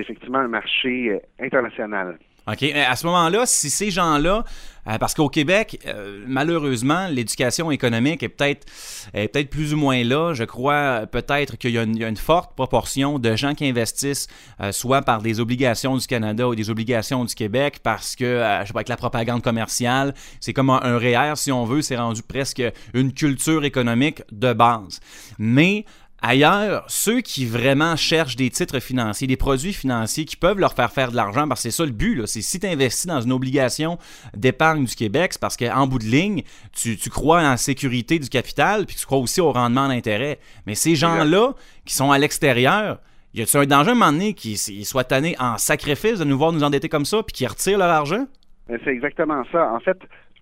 effectivement 0.00 0.38
un 0.38 0.48
marché 0.48 1.20
international. 1.40 2.18
OK? 2.50 2.60
Mais 2.62 2.84
À 2.84 2.96
ce 2.96 3.06
moment-là, 3.06 3.44
si 3.46 3.70
ces 3.70 3.90
gens-là, 3.90 4.44
euh, 4.88 4.96
parce 4.96 5.12
qu'au 5.12 5.28
Québec, 5.28 5.80
euh, 5.86 6.24
malheureusement, 6.26 7.08
l'éducation 7.08 7.70
économique 7.70 8.22
est 8.22 8.28
peut-être 8.30 8.66
peut-être 9.12 9.50
plus 9.50 9.74
ou 9.74 9.76
moins 9.76 10.02
là. 10.02 10.32
Je 10.32 10.44
crois 10.44 10.72
euh, 10.74 11.06
peut-être 11.06 11.56
qu'il 11.58 11.72
y, 11.72 11.78
a 11.78 11.82
une- 11.82 12.16
forte 12.16 12.54
proportion 12.54 13.18
de 13.18 13.36
gens 13.36 13.54
qui 13.54 13.66
investissent 13.66 14.28
euh, 14.62 14.72
soit 14.72 15.02
par 15.02 15.20
des 15.20 15.40
obligations 15.40 15.96
du 15.96 16.06
Canada 16.06 16.48
ou 16.48 16.54
des 16.54 16.70
obligations 16.70 17.24
du 17.24 17.34
Québec 17.34 17.80
parce 17.82 18.16
que, 18.16 18.24
euh, 18.24 18.62
je 18.62 18.68
sais 18.68 18.72
pas, 18.72 18.78
avec 18.78 18.88
la 18.88 18.96
propagande 18.96 19.42
commerciale, 19.42 20.14
c'est 20.40 20.54
comme 20.54 20.70
un, 20.70 20.80
un 20.82 20.96
REER, 20.96 21.34
si 21.36 21.52
on 21.52 21.64
veut, 21.64 21.82
c'est 21.82 21.96
rendu 21.96 22.22
presque 22.22 22.62
une 22.94 23.12
culture 23.12 23.64
économique 23.64 24.22
de 24.32 24.52
base. 24.54 25.00
Mais 25.38 25.84
Ailleurs, 26.20 26.84
ceux 26.88 27.20
qui 27.20 27.46
vraiment 27.46 27.94
cherchent 27.94 28.34
des 28.34 28.50
titres 28.50 28.80
financiers, 28.80 29.28
des 29.28 29.36
produits 29.36 29.72
financiers 29.72 30.24
qui 30.24 30.36
peuvent 30.36 30.58
leur 30.58 30.72
faire 30.72 30.90
faire 30.90 31.12
de 31.12 31.16
l'argent, 31.16 31.46
parce 31.46 31.62
que 31.62 31.70
c'est 31.70 31.76
ça 31.76 31.86
le 31.86 31.92
but, 31.92 32.16
là, 32.16 32.26
c'est 32.26 32.42
si 32.42 32.58
tu 32.58 32.66
investis 32.66 33.06
dans 33.06 33.20
une 33.20 33.30
obligation 33.30 33.98
d'épargne 34.34 34.84
du 34.84 34.94
Québec, 34.96 35.34
c'est 35.34 35.40
parce 35.40 35.56
qu'en 35.56 35.86
bout 35.86 36.00
de 36.00 36.06
ligne, 36.06 36.42
tu, 36.72 36.96
tu 36.96 37.08
crois 37.08 37.38
en 37.38 37.50
la 37.50 37.56
sécurité 37.56 38.18
du 38.18 38.28
capital, 38.28 38.84
puis 38.84 38.96
tu 38.96 39.06
crois 39.06 39.18
aussi 39.18 39.40
au 39.40 39.52
rendement 39.52 39.86
d'intérêt. 39.86 40.40
Mais 40.66 40.74
ces 40.74 40.96
gens-là 40.96 41.52
qui 41.84 41.94
sont 41.94 42.10
à 42.10 42.18
l'extérieur, 42.18 42.98
y 43.32 43.42
a-tu 43.42 43.56
un 43.56 43.66
danger 43.66 43.90
à 43.90 43.92
un 43.92 43.94
moment 43.94 44.12
donné 44.12 44.34
qu'ils 44.34 44.58
ils 44.70 44.86
soient 44.86 45.04
tannés 45.04 45.36
en 45.38 45.56
sacrifice 45.56 46.18
de 46.18 46.24
nous 46.24 46.36
voir 46.36 46.52
nous 46.52 46.64
endetter 46.64 46.88
comme 46.88 47.04
ça, 47.04 47.22
puis 47.22 47.32
qu'ils 47.32 47.46
retirent 47.46 47.78
leur 47.78 47.90
argent? 47.90 48.26
C'est 48.66 48.90
exactement 48.90 49.44
ça. 49.52 49.72
En 49.72 49.80
fait, 49.80 49.96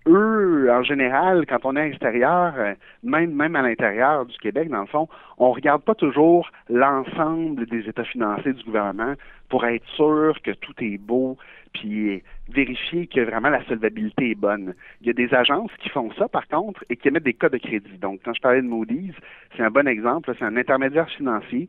eux, 0.07 0.71
en 0.71 0.83
général, 0.83 1.45
quand 1.47 1.59
on 1.65 1.75
est 1.75 1.81
à 1.81 1.85
l'extérieur, 1.85 2.53
euh, 2.57 2.73
même, 3.03 3.33
même 3.33 3.55
à 3.55 3.61
l'intérieur 3.61 4.25
du 4.25 4.37
Québec, 4.37 4.69
dans 4.69 4.81
le 4.81 4.87
fond, 4.87 5.07
on 5.37 5.51
regarde 5.51 5.83
pas 5.83 5.95
toujours 5.95 6.49
l'ensemble 6.69 7.65
des 7.67 7.87
états 7.87 8.03
financiers 8.03 8.53
du 8.53 8.63
gouvernement 8.63 9.13
pour 9.49 9.65
être 9.65 9.85
sûr 9.95 10.35
que 10.43 10.51
tout 10.51 10.73
est 10.79 10.97
beau, 10.97 11.37
puis 11.73 12.23
vérifier 12.49 13.07
que 13.07 13.21
vraiment 13.21 13.49
la 13.49 13.63
solvabilité 13.65 14.31
est 14.31 14.39
bonne. 14.39 14.73
Il 15.01 15.07
y 15.07 15.09
a 15.09 15.13
des 15.13 15.33
agences 15.33 15.71
qui 15.79 15.89
font 15.89 16.11
ça, 16.17 16.27
par 16.27 16.47
contre, 16.47 16.83
et 16.89 16.95
qui 16.95 17.07
émettent 17.07 17.23
des 17.23 17.33
cas 17.33 17.49
de 17.49 17.57
crédit. 17.57 17.97
Donc, 17.97 18.21
quand 18.23 18.33
je 18.33 18.41
parlais 18.41 18.61
de 18.61 18.67
Moody's, 18.67 19.15
c'est 19.55 19.63
un 19.63 19.69
bon 19.69 19.87
exemple. 19.87 20.33
C'est 20.37 20.45
un 20.45 20.57
intermédiaire 20.57 21.09
financier 21.09 21.67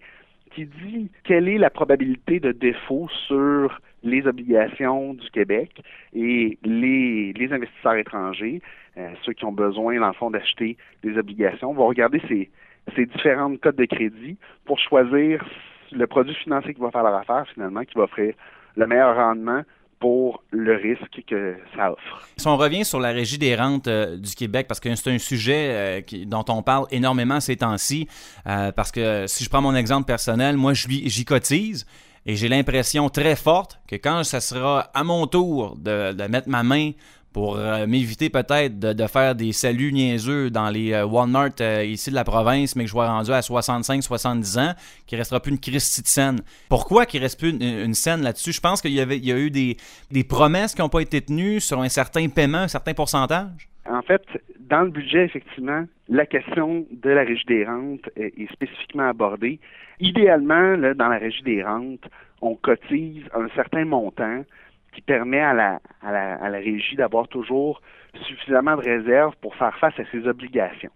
qui 0.54 0.66
dit 0.66 1.10
quelle 1.24 1.48
est 1.48 1.58
la 1.58 1.70
probabilité 1.70 2.40
de 2.40 2.52
défaut 2.52 3.08
sur 3.26 3.80
les 4.02 4.26
obligations 4.26 5.14
du 5.14 5.28
Québec 5.30 5.82
et 6.14 6.58
les, 6.62 7.32
les 7.32 7.52
investisseurs 7.52 7.96
étrangers, 7.96 8.62
euh, 8.96 9.10
ceux 9.24 9.32
qui 9.32 9.44
ont 9.44 9.52
besoin, 9.52 9.98
dans 9.98 10.08
le 10.08 10.12
fond, 10.14 10.30
d'acheter 10.30 10.76
des 11.02 11.16
obligations, 11.18 11.72
vont 11.72 11.86
regarder 11.86 12.20
ces, 12.28 12.50
ces 12.96 13.06
différentes 13.06 13.60
codes 13.60 13.76
de 13.76 13.84
crédit 13.84 14.36
pour 14.64 14.78
choisir 14.78 15.44
le 15.92 16.06
produit 16.06 16.34
financier 16.34 16.74
qui 16.74 16.80
va 16.80 16.90
faire 16.90 17.02
leur 17.02 17.14
affaire, 17.14 17.44
finalement, 17.54 17.82
qui 17.84 17.94
va 17.94 18.04
offrir 18.04 18.34
le 18.76 18.86
meilleur 18.86 19.16
rendement 19.16 19.62
pour 20.00 20.44
le 20.52 20.76
risque 20.76 21.24
que 21.26 21.56
ça 21.74 21.90
offre. 21.90 22.28
Si 22.36 22.46
on 22.46 22.56
revient 22.56 22.84
sur 22.84 23.00
la 23.00 23.10
régie 23.10 23.38
des 23.38 23.56
rentes 23.56 23.88
euh, 23.88 24.16
du 24.16 24.32
Québec, 24.36 24.66
parce 24.68 24.78
que 24.78 24.94
c'est 24.94 25.10
un 25.10 25.18
sujet 25.18 25.70
euh, 25.70 26.24
dont 26.26 26.44
on 26.48 26.62
parle 26.62 26.86
énormément 26.92 27.40
ces 27.40 27.56
temps-ci, 27.56 28.06
parce 28.44 28.92
que 28.92 29.26
si 29.26 29.42
je 29.42 29.50
prends 29.50 29.60
mon 29.60 29.74
exemple 29.74 30.06
personnel, 30.06 30.56
moi 30.56 30.72
j'y 30.74 31.24
cotise 31.24 31.84
et 32.28 32.36
j'ai 32.36 32.48
l'impression 32.50 33.08
très 33.08 33.34
forte 33.36 33.80
que 33.88 33.96
quand 33.96 34.22
ça 34.22 34.40
sera 34.40 34.80
à 34.92 35.02
mon 35.02 35.26
tour 35.26 35.76
de, 35.78 36.12
mettre 36.28 36.50
ma 36.50 36.62
main 36.62 36.92
pour 37.32 37.56
euh, 37.56 37.86
m'éviter 37.86 38.28
peut-être 38.28 38.78
de, 38.78 39.06
faire 39.06 39.34
des 39.34 39.52
saluts 39.52 39.94
niaiseux 39.94 40.50
dans 40.50 40.68
les 40.68 40.92
euh, 40.92 41.06
Walmart 41.06 41.52
euh, 41.62 41.84
ici 41.86 42.10
de 42.10 42.14
la 42.14 42.24
province, 42.24 42.76
mais 42.76 42.84
que 42.84 42.88
je 42.88 42.92
vois 42.92 43.08
rendu 43.08 43.32
à 43.32 43.40
65-70 43.40 44.60
ans, 44.60 44.74
qu'il 45.06 45.16
restera 45.16 45.40
plus 45.40 45.52
une 45.52 45.58
Christie 45.58 46.02
de 46.02 46.06
scène. 46.06 46.40
Pourquoi 46.68 47.06
qu'il 47.06 47.22
reste 47.22 47.38
plus 47.38 47.50
une, 47.50 47.94
scène 47.94 48.20
là-dessus? 48.20 48.52
Je 48.52 48.60
pense 48.60 48.82
qu'il 48.82 48.92
y, 48.92 48.96
y 48.96 49.32
a 49.32 49.38
eu 49.38 49.50
des 49.50 50.24
promesses 50.24 50.74
qui 50.74 50.82
n'ont 50.82 50.90
pas 50.90 51.00
été 51.00 51.22
tenues 51.22 51.60
sur 51.60 51.80
un 51.80 51.88
certain 51.88 52.28
paiement, 52.28 52.58
un 52.58 52.68
certain 52.68 52.92
pourcentage. 52.92 53.68
En 53.98 54.02
fait, 54.02 54.22
dans 54.60 54.82
le 54.82 54.90
budget, 54.90 55.24
effectivement, 55.24 55.84
la 56.08 56.24
question 56.24 56.86
de 56.92 57.10
la 57.10 57.22
régie 57.22 57.44
des 57.46 57.64
rentes 57.64 58.08
est, 58.14 58.48
spécifiquement 58.52 59.08
abordée. 59.08 59.58
Idéalement, 59.98 60.76
dans 60.94 61.08
la 61.08 61.18
régie 61.18 61.42
des 61.42 61.64
rentes, 61.64 62.08
on 62.40 62.54
cotise 62.54 63.24
un 63.34 63.48
certain 63.56 63.84
montant 63.84 64.44
qui 64.92 65.00
permet 65.00 65.40
à 65.40 65.52
la, 65.52 65.80
à 66.00 66.12
la, 66.12 66.34
à 66.36 66.48
la 66.48 66.58
régie 66.58 66.94
d'avoir 66.94 67.26
toujours 67.26 67.82
suffisamment 68.22 68.76
de 68.76 68.82
réserves 68.82 69.34
pour 69.40 69.56
faire 69.56 69.76
face 69.78 69.98
à 69.98 70.04
ses 70.12 70.28
obligations. 70.28 70.92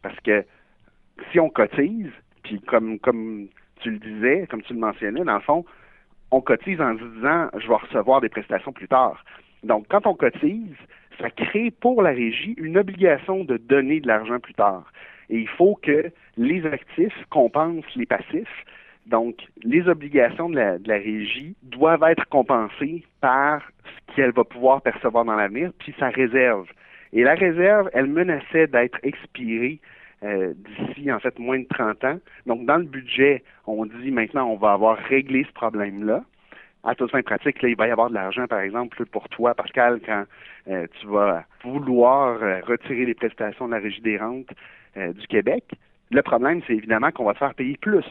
Parce 0.00 0.18
que 0.20 0.42
si 1.30 1.38
on 1.38 1.50
cotise, 1.50 2.10
puis 2.42 2.58
comme, 2.62 2.98
comme 3.00 3.48
tu 3.80 3.90
le 3.90 3.98
disais, 3.98 4.46
comme 4.48 4.62
tu 4.62 4.72
le 4.72 4.80
mentionnais, 4.80 5.24
dans 5.24 5.34
le 5.34 5.40
fond, 5.40 5.66
on 6.30 6.40
cotise 6.40 6.80
en 6.80 6.96
se 6.96 7.04
disant 7.04 7.50
je 7.58 7.68
vais 7.68 7.74
recevoir 7.74 8.22
des 8.22 8.30
prestations 8.30 8.72
plus 8.72 8.88
tard. 8.88 9.22
Donc, 9.62 9.86
quand 9.90 10.06
on 10.06 10.14
cotise, 10.14 10.76
ça 11.20 11.30
crée 11.30 11.70
pour 11.70 12.02
la 12.02 12.10
régie 12.10 12.54
une 12.58 12.78
obligation 12.78 13.44
de 13.44 13.56
donner 13.56 14.00
de 14.00 14.08
l'argent 14.08 14.38
plus 14.38 14.54
tard. 14.54 14.84
Et 15.30 15.38
il 15.38 15.48
faut 15.48 15.78
que 15.82 16.10
les 16.36 16.64
actifs 16.66 17.24
compensent 17.30 17.94
les 17.96 18.06
passifs. 18.06 18.64
Donc, 19.06 19.36
les 19.62 19.88
obligations 19.88 20.48
de 20.48 20.56
la, 20.56 20.96
régie 20.96 21.54
doivent 21.62 22.02
être 22.04 22.26
compensées 22.28 23.04
par 23.20 23.62
ce 23.84 24.14
qu'elle 24.14 24.32
va 24.32 24.44
pouvoir 24.44 24.82
percevoir 24.82 25.24
dans 25.24 25.36
l'avenir, 25.36 25.70
puis 25.78 25.94
sa 25.98 26.08
réserve. 26.08 26.66
Et 27.12 27.22
la 27.22 27.34
réserve, 27.34 27.88
elle 27.92 28.06
menaçait 28.06 28.66
d'être 28.66 28.98
expirée 29.04 29.78
euh, 30.24 30.54
d'ici, 30.54 31.12
en 31.12 31.20
fait, 31.20 31.38
moins 31.38 31.60
de 31.60 31.66
30 31.68 32.04
ans. 32.04 32.18
Donc, 32.46 32.66
dans 32.66 32.78
le 32.78 32.84
budget, 32.84 33.44
on 33.66 33.86
dit 33.86 34.10
maintenant, 34.10 34.50
on 34.50 34.56
va 34.56 34.72
avoir 34.72 34.98
réglé 34.98 35.44
ce 35.44 35.52
problème-là. 35.52 36.24
À 36.86 36.94
toute 36.94 37.10
fin 37.10 37.20
pratique, 37.20 37.60
là, 37.62 37.68
il 37.68 37.76
va 37.76 37.88
y 37.88 37.90
avoir 37.90 38.10
de 38.10 38.14
l'argent, 38.14 38.46
par 38.46 38.60
exemple, 38.60 39.04
pour 39.06 39.28
toi, 39.28 39.56
Pascal, 39.56 40.00
quand 40.06 40.24
euh, 40.68 40.86
tu 41.00 41.08
vas 41.08 41.44
vouloir 41.64 42.40
euh, 42.40 42.60
retirer 42.64 43.04
les 43.04 43.14
prestations 43.14 43.66
de 43.66 43.72
la 43.72 43.80
Régie 43.80 44.00
des 44.00 44.16
rentes 44.16 44.52
euh, 44.96 45.12
du 45.12 45.26
Québec. 45.26 45.64
Le 46.12 46.22
problème, 46.22 46.62
c'est 46.64 46.74
évidemment 46.74 47.10
qu'on 47.10 47.24
va 47.24 47.32
te 47.32 47.38
faire 47.38 47.54
payer 47.54 47.76
plus 47.76 48.04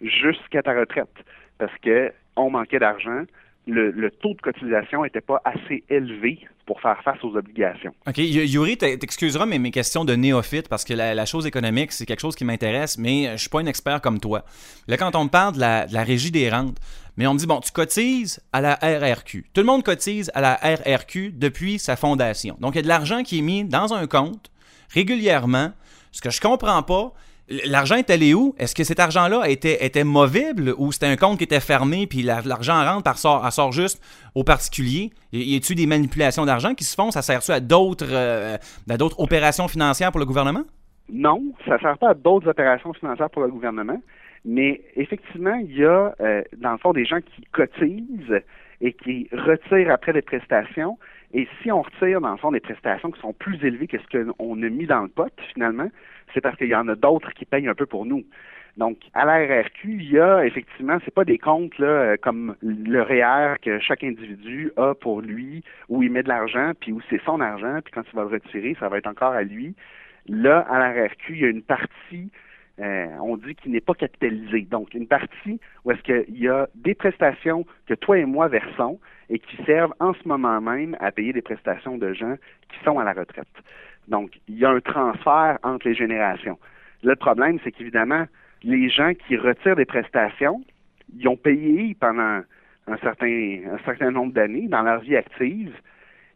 jusqu'à 0.00 0.62
ta 0.62 0.72
retraite 0.72 1.14
parce 1.58 1.76
que 1.78 2.12
on 2.34 2.50
manquait 2.50 2.80
d'argent. 2.80 3.22
Le, 3.68 4.10
taux 4.10 4.34
de 4.34 4.40
cotisation 4.40 5.04
n'était 5.04 5.20
pas 5.20 5.42
assez 5.44 5.84
élevé 5.90 6.40
pour 6.66 6.80
faire 6.80 7.00
face 7.02 7.22
aux 7.22 7.36
obligations. 7.36 7.92
OK. 8.06 8.16
Yuri, 8.18 8.76
t'excuseras 8.76 9.46
mes, 9.46 9.58
mes 9.58 9.70
questions 9.70 10.04
de 10.04 10.14
néophyte 10.14 10.68
parce 10.68 10.84
que 10.84 10.94
la, 10.94 11.26
chose 11.26 11.46
économique, 11.46 11.92
c'est 11.92 12.06
quelque 12.06 12.20
chose 12.20 12.34
qui 12.34 12.44
m'intéresse, 12.44 12.98
mais 12.98 13.32
je 13.32 13.36
suis 13.36 13.50
pas 13.50 13.60
un 13.60 13.66
expert 13.66 14.00
comme 14.00 14.20
toi. 14.20 14.44
Là, 14.86 14.96
quand 14.96 15.14
on 15.14 15.24
me 15.24 15.28
parle 15.28 15.54
de 15.54 15.60
la, 15.60 15.86
de 15.86 15.92
la 15.92 16.02
régie 16.02 16.30
des 16.30 16.48
rentes, 16.48 16.78
mais 17.18 17.26
on 17.26 17.34
me 17.34 17.38
dit, 17.38 17.46
bon, 17.46 17.60
tu 17.60 17.72
cotises 17.72 18.40
à 18.52 18.60
la 18.60 18.74
RRQ. 18.76 19.46
Tout 19.52 19.60
le 19.60 19.66
monde 19.66 19.82
cotise 19.82 20.30
à 20.34 20.40
la 20.40 20.54
RRQ 20.54 21.32
depuis 21.32 21.80
sa 21.80 21.96
fondation. 21.96 22.56
Donc, 22.60 22.74
il 22.74 22.76
y 22.76 22.78
a 22.78 22.82
de 22.82 22.88
l'argent 22.88 23.24
qui 23.24 23.40
est 23.40 23.42
mis 23.42 23.64
dans 23.64 23.92
un 23.92 24.06
compte 24.06 24.52
régulièrement. 24.90 25.72
Ce 26.12 26.20
que 26.20 26.30
je 26.30 26.40
comprends 26.40 26.82
pas, 26.84 27.12
L'argent 27.66 27.96
est 27.96 28.10
allé 28.10 28.34
où? 28.34 28.54
Est-ce 28.58 28.74
que 28.74 28.84
cet 28.84 29.00
argent-là 29.00 29.48
était, 29.48 29.84
était 29.84 30.04
movible 30.04 30.74
ou 30.76 30.92
c'était 30.92 31.06
un 31.06 31.16
compte 31.16 31.38
qui 31.38 31.44
était 31.44 31.60
fermé 31.60 32.06
puis 32.06 32.22
l'argent 32.22 32.84
rentre, 32.84 33.04
par 33.04 33.16
sort, 33.16 33.50
sort 33.52 33.72
juste 33.72 34.02
aux 34.34 34.44
particuliers? 34.44 35.10
Y 35.32 35.56
a-t-il 35.56 35.76
des 35.76 35.86
manipulations 35.86 36.44
d'argent 36.44 36.74
qui 36.74 36.84
se 36.84 36.94
font? 36.94 37.10
Ça 37.10 37.22
sert-tu 37.22 37.50
à 37.52 37.60
d'autres 37.60 38.10
euh, 38.10 38.58
d'autres 38.86 39.18
opérations 39.18 39.66
financières 39.66 40.10
pour 40.10 40.20
le 40.20 40.26
gouvernement? 40.26 40.64
Non, 41.10 41.42
ça 41.66 41.76
ne 41.76 41.78
sert 41.78 41.96
pas 41.96 42.10
à 42.10 42.14
d'autres 42.14 42.48
opérations 42.48 42.92
financières 42.92 43.30
pour 43.30 43.42
le 43.42 43.48
gouvernement. 43.48 43.98
Mais 44.44 44.82
effectivement, 44.96 45.54
il 45.54 45.74
y 45.74 45.84
a, 45.84 46.14
euh, 46.20 46.42
dans 46.58 46.72
le 46.72 46.78
fond, 46.78 46.92
des 46.92 47.04
gens 47.04 47.20
qui 47.20 47.42
cotisent 47.52 48.42
et 48.80 48.92
qui 48.92 49.28
retirent 49.32 49.90
après 49.90 50.12
des 50.12 50.22
prestations. 50.22 50.98
Et 51.34 51.48
si 51.62 51.70
on 51.72 51.82
retire, 51.82 52.20
dans 52.20 52.32
le 52.32 52.36
fond, 52.36 52.52
des 52.52 52.60
prestations 52.60 53.10
qui 53.10 53.20
sont 53.20 53.32
plus 53.32 53.62
élevées 53.64 53.86
que 53.86 53.98
ce 53.98 54.06
qu'on 54.06 54.62
a 54.62 54.68
mis 54.68 54.86
dans 54.86 55.02
le 55.02 55.08
pot, 55.08 55.32
finalement, 55.52 55.88
c'est 56.34 56.40
parce 56.40 56.56
qu'il 56.56 56.68
y 56.68 56.74
en 56.74 56.88
a 56.88 56.94
d'autres 56.94 57.32
qui 57.32 57.44
payent 57.44 57.68
un 57.68 57.74
peu 57.74 57.86
pour 57.86 58.06
nous. 58.06 58.24
Donc, 58.78 58.98
à 59.12 59.24
la 59.24 59.38
RRQ, 59.38 59.88
il 59.88 60.12
y 60.12 60.20
a 60.20 60.46
effectivement, 60.46 60.98
c'est 61.04 61.12
pas 61.12 61.24
des 61.24 61.38
comptes 61.38 61.76
là, 61.78 62.16
comme 62.16 62.54
le 62.62 63.02
REER 63.02 63.56
que 63.60 63.80
chaque 63.80 64.04
individu 64.04 64.70
a 64.76 64.94
pour 64.94 65.20
lui, 65.20 65.64
où 65.88 66.02
il 66.04 66.12
met 66.12 66.22
de 66.22 66.28
l'argent, 66.28 66.72
puis 66.78 66.92
où 66.92 67.00
c'est 67.10 67.20
son 67.24 67.40
argent, 67.40 67.80
puis 67.84 67.92
quand 67.92 68.04
il 68.06 68.14
va 68.14 68.22
le 68.22 68.28
retirer, 68.28 68.76
ça 68.78 68.88
va 68.88 68.98
être 68.98 69.08
encore 69.08 69.32
à 69.32 69.42
lui. 69.42 69.74
Là, 70.28 70.60
à 70.70 70.78
la 70.78 70.90
RRQ, 70.92 71.34
il 71.34 71.40
y 71.40 71.44
a 71.44 71.48
une 71.48 71.62
partie, 71.62 72.30
euh, 72.78 73.06
on 73.20 73.36
dit 73.36 73.56
qui 73.56 73.68
n'est 73.68 73.80
pas 73.80 73.94
capitalisée. 73.94 74.68
Donc, 74.70 74.94
une 74.94 75.08
partie 75.08 75.58
où 75.84 75.90
est-ce 75.90 76.02
qu'il 76.02 76.38
y 76.38 76.48
a 76.48 76.68
des 76.76 76.94
prestations 76.94 77.66
que 77.88 77.94
toi 77.94 78.18
et 78.18 78.26
moi 78.26 78.46
versons 78.46 79.00
et 79.28 79.40
qui 79.40 79.56
servent 79.64 79.94
en 79.98 80.14
ce 80.14 80.28
moment 80.28 80.60
même 80.60 80.96
à 81.00 81.10
payer 81.10 81.32
des 81.32 81.42
prestations 81.42 81.98
de 81.98 82.12
gens 82.12 82.36
qui 82.68 82.84
sont 82.84 83.00
à 83.00 83.04
la 83.04 83.12
retraite. 83.12 83.48
Donc, 84.08 84.40
il 84.48 84.58
y 84.58 84.64
a 84.64 84.70
un 84.70 84.80
transfert 84.80 85.58
entre 85.62 85.86
les 85.86 85.94
générations. 85.94 86.58
Le 87.02 87.14
problème, 87.14 87.58
c'est 87.62 87.72
qu'évidemment, 87.72 88.24
les 88.62 88.88
gens 88.88 89.12
qui 89.14 89.36
retirent 89.36 89.76
des 89.76 89.84
prestations, 89.84 90.64
ils 91.16 91.28
ont 91.28 91.36
payé 91.36 91.96
pendant 92.00 92.40
un 92.86 92.96
certain, 93.02 93.58
un 93.72 93.78
certain 93.84 94.10
nombre 94.10 94.32
d'années 94.32 94.66
dans 94.68 94.82
leur 94.82 95.00
vie 95.00 95.16
active. 95.16 95.72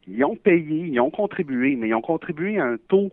Ils 0.06 0.24
ont 0.24 0.36
payé, 0.36 0.86
ils 0.86 1.00
ont 1.00 1.10
contribué, 1.10 1.76
mais 1.76 1.88
ils 1.88 1.94
ont 1.94 2.02
contribué 2.02 2.58
à 2.58 2.64
un 2.64 2.76
taux 2.88 3.10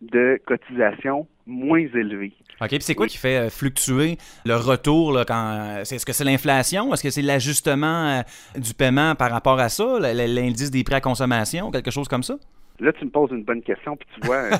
de 0.00 0.40
cotisation 0.46 1.26
moins 1.46 1.80
élevé. 1.80 2.32
OK, 2.60 2.68
puis 2.68 2.82
c'est 2.82 2.94
quoi 2.94 3.06
qui 3.06 3.18
fait 3.18 3.50
fluctuer 3.50 4.18
le 4.44 4.56
retour 4.56 5.12
là, 5.12 5.24
quand 5.24 5.78
est-ce 5.80 6.04
que 6.04 6.12
c'est 6.12 6.24
l'inflation, 6.24 6.92
est-ce 6.92 7.02
que 7.02 7.10
c'est 7.10 7.22
l'ajustement 7.22 8.22
du 8.56 8.74
paiement 8.74 9.14
par 9.14 9.30
rapport 9.30 9.58
à 9.58 9.68
ça, 9.68 9.98
l'indice 10.00 10.70
des 10.70 10.84
prix 10.84 10.96
à 10.96 11.00
consommation, 11.00 11.70
quelque 11.70 11.90
chose 11.90 12.08
comme 12.08 12.22
ça? 12.22 12.36
Là, 12.80 12.92
tu 12.92 13.04
me 13.04 13.10
poses 13.10 13.30
une 13.30 13.44
bonne 13.44 13.62
question, 13.62 13.96
puis 13.96 14.08
tu 14.14 14.26
vois, 14.26 14.50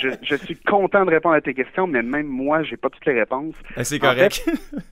je, 0.00 0.08
je, 0.08 0.14
je, 0.22 0.36
suis 0.36 0.56
content 0.56 1.04
de 1.04 1.10
répondre 1.10 1.34
à 1.34 1.40
tes 1.40 1.54
questions, 1.54 1.86
mais 1.86 2.02
même 2.02 2.26
moi, 2.26 2.62
j'ai 2.62 2.76
pas 2.76 2.88
toutes 2.88 3.04
les 3.06 3.18
réponses. 3.18 3.54
C'est 3.82 3.98
correct. 3.98 4.42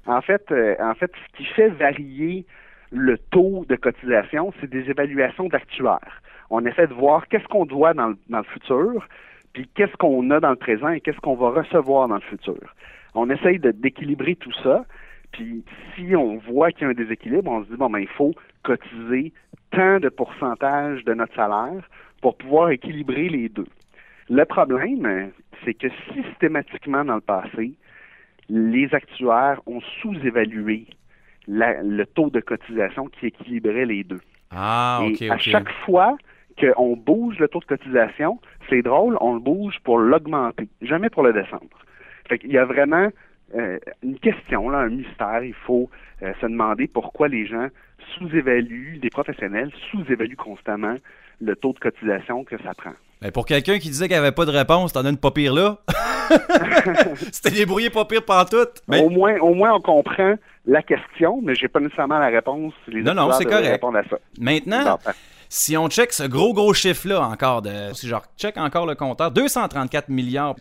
En 0.07 0.21
fait, 0.21 0.41
en 0.43 0.47
fait, 0.47 0.53
euh, 0.53 0.75
en 0.81 0.95
fait, 0.95 1.11
ce 1.15 1.37
qui 1.39 1.45
fait 1.45 1.69
varier 1.69 2.45
le 2.93 3.19
taux 3.19 3.65
de 3.69 3.77
cotisation, 3.77 4.53
c'est 4.61 4.69
des 4.69 4.91
évaluations 4.91 5.49
d'actuaires. 5.49 6.23
On 6.51 6.65
essaie 6.67 6.87
de 6.87 6.95
voir 6.95 7.29
qu'est-ce 7.29 7.47
qu'on 7.47 7.65
doit 7.65 7.95
dans 7.95 8.09
le, 8.09 8.17
dans 8.29 8.39
le 8.39 8.45
futur, 8.45 9.09
puis 9.53 9.69
qu'est-ce 9.75 9.97
qu'on 9.97 10.31
a 10.31 10.41
dans 10.41 10.51
le 10.51 10.57
présent 10.57 10.89
et 10.89 11.01
qu'est-ce 11.01 11.21
qu'on 11.21 11.37
va 11.37 11.51
recevoir 11.51 12.09
dans 12.09 12.17
le 12.17 12.21
futur. 12.23 12.75
On 13.15 13.31
essaye 13.31 13.59
d'équilibrer 13.59 14.37
tout 14.37 14.53
ça, 14.63 14.85
puis 15.33 15.65
si 15.95 16.15
on 16.17 16.39
voit 16.39 16.73
qu'il 16.73 16.83
y 16.83 16.85
a 16.87 16.89
un 16.89 16.95
déséquilibre, 16.95 17.51
on 17.51 17.65
se 17.65 17.71
dit, 17.71 17.77
bon, 17.77 17.91
ben, 17.91 18.01
il 18.01 18.09
faut 18.09 18.35
cotiser 18.63 19.33
tant 19.71 20.01
de 20.01 20.09
pourcentage 20.09 21.05
de 21.05 21.15
notre 21.15 21.35
salaire 21.35 21.89
pour 22.21 22.37
pouvoir 22.37 22.71
équilibrer 22.71 23.29
les 23.29 23.49
deux. 23.49 23.67
Le 24.29 24.45
problème, 24.45 25.33
c'est 25.65 25.75
que 25.75 25.89
systématiquement 26.15 27.05
dans 27.05 27.17
le 27.17 27.21
passé, 27.21 27.73
les 28.49 28.93
actuaires 28.95 29.61
ont 29.67 29.81
sous-évalué 30.01 30.87
le 31.47 32.05
taux 32.05 32.31
de 32.31 32.41
cotisation 32.41 33.09
qui 33.09 33.27
équilibrait 33.27 33.87
les 33.87 34.05
deux. 34.05 34.21
Ah, 34.51 35.01
ok. 35.03 35.23
Et 35.23 35.31
à 35.31 35.39
chaque 35.39 35.71
fois 35.85 36.17
qu'on 36.61 36.97
bouge 36.97 37.39
le 37.39 37.49
taux 37.49 37.61
de 37.61 37.65
cotisation, 37.65 38.41
c'est 38.69 38.83
drôle, 38.83 39.17
on 39.21 39.35
le 39.35 39.41
bouge 39.41 39.79
pour 39.85 39.99
l'augmenter, 39.99 40.69
jamais 40.83 41.09
pour 41.09 41.23
le 41.23 41.33
descendre. 41.33 41.79
Fait 42.29 42.39
qu'il 42.39 42.53
y 42.53 42.59
a 42.59 42.65
vraiment 42.65 43.09
euh, 43.55 43.79
une 44.03 44.19
question, 44.19 44.69
là, 44.69 44.79
un 44.79 44.91
mystère. 44.91 45.43
Il 45.43 45.55
faut 45.55 45.91
euh, 46.23 46.33
se 46.41 46.47
demander 46.47 46.87
pourquoi 46.87 47.29
les 47.29 47.47
gens 47.47 47.69
sous-évaluent, 48.19 49.01
les 49.03 49.11
professionnels 49.11 49.71
sous-évaluent 49.91 50.37
constamment 50.37 50.95
le 51.41 51.57
taux 51.57 51.73
de 51.73 51.79
cotisation 51.79 52.45
que 52.45 52.57
ça 52.63 52.75
prend. 52.75 52.93
Mais 53.23 53.31
pour 53.31 53.45
quelqu'un 53.45 53.79
qui 53.79 53.89
disait 53.89 54.09
qu'il 54.09 54.17
n'y 54.17 54.21
avait 54.21 54.33
pas 54.33 54.47
de 54.47 54.51
réponse, 54.51 54.93
t'en 54.93 55.05
as 55.05 55.11
une 55.11 55.19
pas 55.19 55.31
pire 55.31 55.55
là. 55.55 55.79
C'était 57.33 57.51
débrouillé 57.51 57.91
pas 57.91 58.05
pire 58.07 58.25
pantoute. 58.25 58.83
Mais... 58.89 59.03
Au, 59.03 59.11
moins, 59.11 59.39
au 59.41 59.55
moins, 59.55 59.75
on 59.75 59.81
comprend 59.81 60.35
la 60.67 60.83
question, 60.83 61.41
mais 61.43 61.55
j'ai 61.55 61.69
pas 61.69 61.81
nécessairement 61.81 62.19
la 62.19 62.29
réponse. 62.29 62.73
Les 62.89 63.03
non, 63.03 63.15
non, 63.15 63.31
c'est 63.33 63.45
correct. 63.45 63.69
Répondre 63.69 63.99
à 63.99 64.05
ça. 64.05 64.17
Maintenant, 64.39 64.85
bon, 64.85 65.13
si 65.53 65.77
on 65.77 65.89
check 65.89 66.13
ce 66.13 66.23
gros, 66.23 66.55
gros 66.55 66.73
chiffre-là 66.73 67.21
encore, 67.27 67.61
de, 67.61 67.93
si 67.93 68.07
genre 68.07 68.23
check 68.39 68.57
encore 68.57 68.87
le 68.87 68.95
compteur, 68.95 69.33
234 69.33 70.09
milliards, 70.09 70.55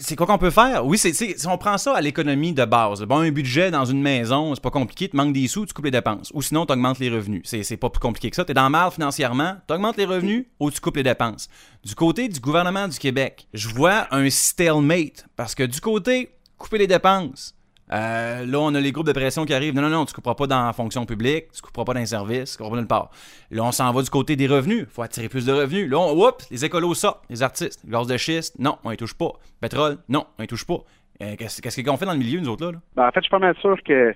c'est 0.00 0.14
quoi 0.14 0.26
qu'on 0.26 0.38
peut 0.38 0.50
faire? 0.50 0.86
Oui, 0.86 0.96
c'est 0.96 1.12
si 1.12 1.34
on 1.48 1.58
prend 1.58 1.76
ça 1.76 1.96
à 1.96 2.00
l'économie 2.00 2.52
de 2.52 2.64
base. 2.64 3.02
Bon, 3.02 3.18
un 3.18 3.32
budget 3.32 3.72
dans 3.72 3.84
une 3.84 4.00
maison, 4.00 4.54
c'est 4.54 4.62
pas 4.62 4.70
compliqué, 4.70 5.08
tu 5.08 5.16
manques 5.16 5.32
des 5.32 5.48
sous, 5.48 5.66
tu 5.66 5.74
coupes 5.74 5.86
les 5.86 5.90
dépenses. 5.90 6.30
Ou 6.34 6.42
sinon, 6.42 6.66
tu 6.66 6.72
augmentes 6.72 7.00
les 7.00 7.10
revenus. 7.10 7.42
C'est 7.44 7.76
pas 7.76 7.90
plus 7.90 7.98
compliqué 7.98 8.30
que 8.30 8.36
ça. 8.36 8.44
Tu 8.44 8.54
dans 8.54 8.70
mal 8.70 8.92
financièrement, 8.92 9.56
tu 9.66 9.74
augmentes 9.74 9.96
les 9.96 10.04
revenus 10.04 10.46
ou 10.60 10.70
tu 10.70 10.80
coupes 10.80 10.96
les 10.96 11.02
dépenses. 11.02 11.48
Du 11.84 11.96
côté 11.96 12.28
du 12.28 12.38
gouvernement 12.38 12.86
du 12.86 12.98
Québec, 12.98 13.48
je 13.54 13.68
vois 13.68 14.06
un 14.12 14.30
stalemate. 14.30 15.26
Parce 15.34 15.56
que 15.56 15.64
du 15.64 15.80
côté, 15.80 16.30
couper 16.58 16.78
les 16.78 16.86
dépenses, 16.86 17.56
euh, 17.92 18.46
là, 18.46 18.58
on 18.60 18.74
a 18.74 18.80
les 18.80 18.92
groupes 18.92 19.06
de 19.06 19.12
pression 19.12 19.44
qui 19.44 19.54
arrivent. 19.54 19.74
Non, 19.74 19.82
non, 19.82 19.88
non, 19.88 20.04
tu 20.04 20.12
ne 20.12 20.14
couperas 20.16 20.34
pas 20.34 20.46
dans 20.46 20.66
la 20.66 20.72
fonction 20.72 21.06
publique, 21.06 21.52
tu 21.52 21.58
ne 21.58 21.66
couperas 21.66 21.84
pas 21.84 21.94
dans 21.94 22.00
les 22.00 22.06
services, 22.06 22.56
tu 22.56 22.62
ne 22.62 22.66
couperas 22.66 22.70
pas 22.70 22.80
nulle 22.80 22.88
part. 22.88 23.10
Là, 23.50 23.64
on 23.64 23.72
s'en 23.72 23.92
va 23.92 24.02
du 24.02 24.10
côté 24.10 24.36
des 24.36 24.46
revenus. 24.46 24.80
Il 24.80 24.86
faut 24.86 25.02
attirer 25.02 25.28
plus 25.28 25.46
de 25.46 25.52
revenus. 25.52 25.90
Là, 25.90 25.98
on, 25.98 26.32
les 26.50 26.64
écolos 26.64 26.94
sortent, 26.94 27.24
les 27.30 27.42
artistes. 27.42 27.80
Gaz 27.88 28.06
de 28.06 28.16
schiste, 28.16 28.58
non, 28.58 28.76
on 28.84 28.90
ne 28.90 28.96
touche 28.96 29.14
pas. 29.14 29.32
Pétrole, 29.60 29.98
non, 30.08 30.26
on 30.38 30.42
ne 30.42 30.46
touche 30.46 30.66
pas. 30.66 30.78
Euh, 31.22 31.34
Qu'est-ce 31.38 31.82
qu'on 31.82 31.96
fait 31.96 32.06
dans 32.06 32.12
le 32.12 32.18
milieu, 32.18 32.40
nous 32.40 32.48
autres, 32.48 32.70
là? 32.70 32.78
Ben, 32.94 33.08
en 33.08 33.10
fait, 33.10 33.20
je 33.20 33.24
suis 33.24 33.30
pas 33.30 33.38
mal 33.38 33.56
sûr 33.56 33.76
que 33.82 34.14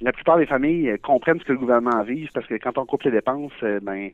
la 0.00 0.12
plupart 0.12 0.38
des 0.38 0.46
familles 0.46 0.90
euh, 0.90 0.96
comprennent 1.02 1.40
ce 1.40 1.44
que 1.44 1.52
le 1.52 1.58
gouvernement 1.58 2.02
vise 2.02 2.28
parce 2.34 2.46
que 2.46 2.54
quand 2.54 2.76
on 2.78 2.84
coupe 2.84 3.02
les 3.04 3.10
dépenses, 3.10 3.52
ben 3.82 4.10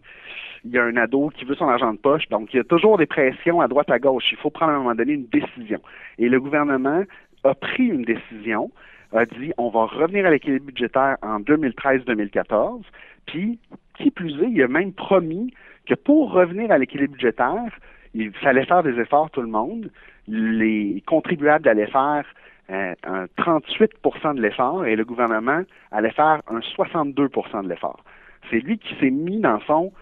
il 0.64 0.72
y 0.72 0.78
a 0.78 0.84
un 0.84 0.96
ado 0.96 1.30
qui 1.30 1.44
veut 1.44 1.54
son 1.54 1.68
argent 1.68 1.92
de 1.92 1.98
poche, 1.98 2.28
donc 2.28 2.52
il 2.52 2.58
y 2.58 2.60
a 2.60 2.64
toujours 2.64 2.98
des 2.98 3.06
pressions 3.06 3.60
à 3.60 3.68
droite 3.68 3.90
à 3.90 3.98
gauche. 3.98 4.24
Il 4.32 4.38
faut 4.38 4.50
prendre 4.50 4.72
à 4.72 4.74
un 4.74 4.78
moment 4.78 4.94
donné 4.94 5.14
une 5.14 5.26
décision. 5.26 5.80
Et 6.18 6.28
le 6.28 6.40
gouvernement 6.40 7.02
a 7.44 7.54
pris 7.54 7.86
une 7.86 8.02
décision, 8.02 8.70
a 9.12 9.26
dit 9.26 9.52
on 9.58 9.68
va 9.70 9.86
revenir 9.86 10.26
à 10.26 10.30
l'équilibre 10.30 10.66
budgétaire 10.66 11.16
en 11.22 11.40
2013-2014, 11.40 12.82
puis 13.26 13.58
qui 13.96 14.10
plus 14.10 14.32
est, 14.42 14.50
il 14.50 14.62
a 14.62 14.68
même 14.68 14.92
promis 14.92 15.52
que 15.86 15.94
pour 15.94 16.32
revenir 16.32 16.70
à 16.70 16.78
l'équilibre 16.78 17.12
budgétaire, 17.12 17.70
il 18.14 18.32
fallait 18.32 18.64
faire 18.64 18.82
des 18.82 18.98
efforts 18.98 19.30
tout 19.30 19.42
le 19.42 19.48
monde. 19.48 19.90
Les 20.26 21.02
contribuables 21.06 21.68
allaient 21.68 21.86
faire 21.86 22.24
euh, 22.70 22.94
un 23.04 23.24
38% 23.38 24.36
de 24.36 24.42
l'effort 24.42 24.84
et 24.84 24.96
le 24.96 25.04
gouvernement 25.04 25.62
allait 25.90 26.12
faire 26.12 26.40
un 26.48 26.60
62% 26.60 27.64
de 27.64 27.68
l'effort. 27.68 28.04
C'est 28.50 28.60
lui 28.60 28.78
qui 28.78 28.94
s'est 28.96 29.10
mis, 29.10 29.40
dans 29.40 29.54
le 29.54 29.60
fond, 29.60 29.92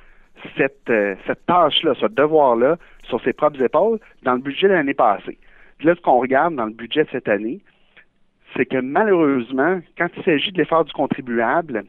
cette, 0.57 0.91
euh, 0.91 1.15
cette 1.27 1.45
tâche-là, 1.47 1.95
ce 1.99 2.07
devoir-là, 2.07 2.77
sur 3.05 3.23
ses 3.23 3.33
propres 3.33 3.63
épaules 3.63 3.99
dans 4.23 4.35
le 4.35 4.41
budget 4.41 4.69
de 4.69 4.75
l'année 4.75 4.95
passée. 4.95 5.39
Puis 5.79 5.87
là, 5.87 5.95
ce 5.95 6.01
qu'on 6.01 6.19
regarde 6.19 6.55
dans 6.55 6.67
le 6.67 6.73
budget 6.73 7.05
de 7.05 7.09
cette 7.11 7.29
année, 7.29 7.61
c'est 8.57 8.67
que 8.67 8.79
malheureusement, 8.79 9.81
quand 9.97 10.09
il 10.17 10.23
s'agit 10.25 10.53
de 10.53 10.59
l'effort 10.59 10.85
du 10.85 10.93
contribuable, 10.93 11.85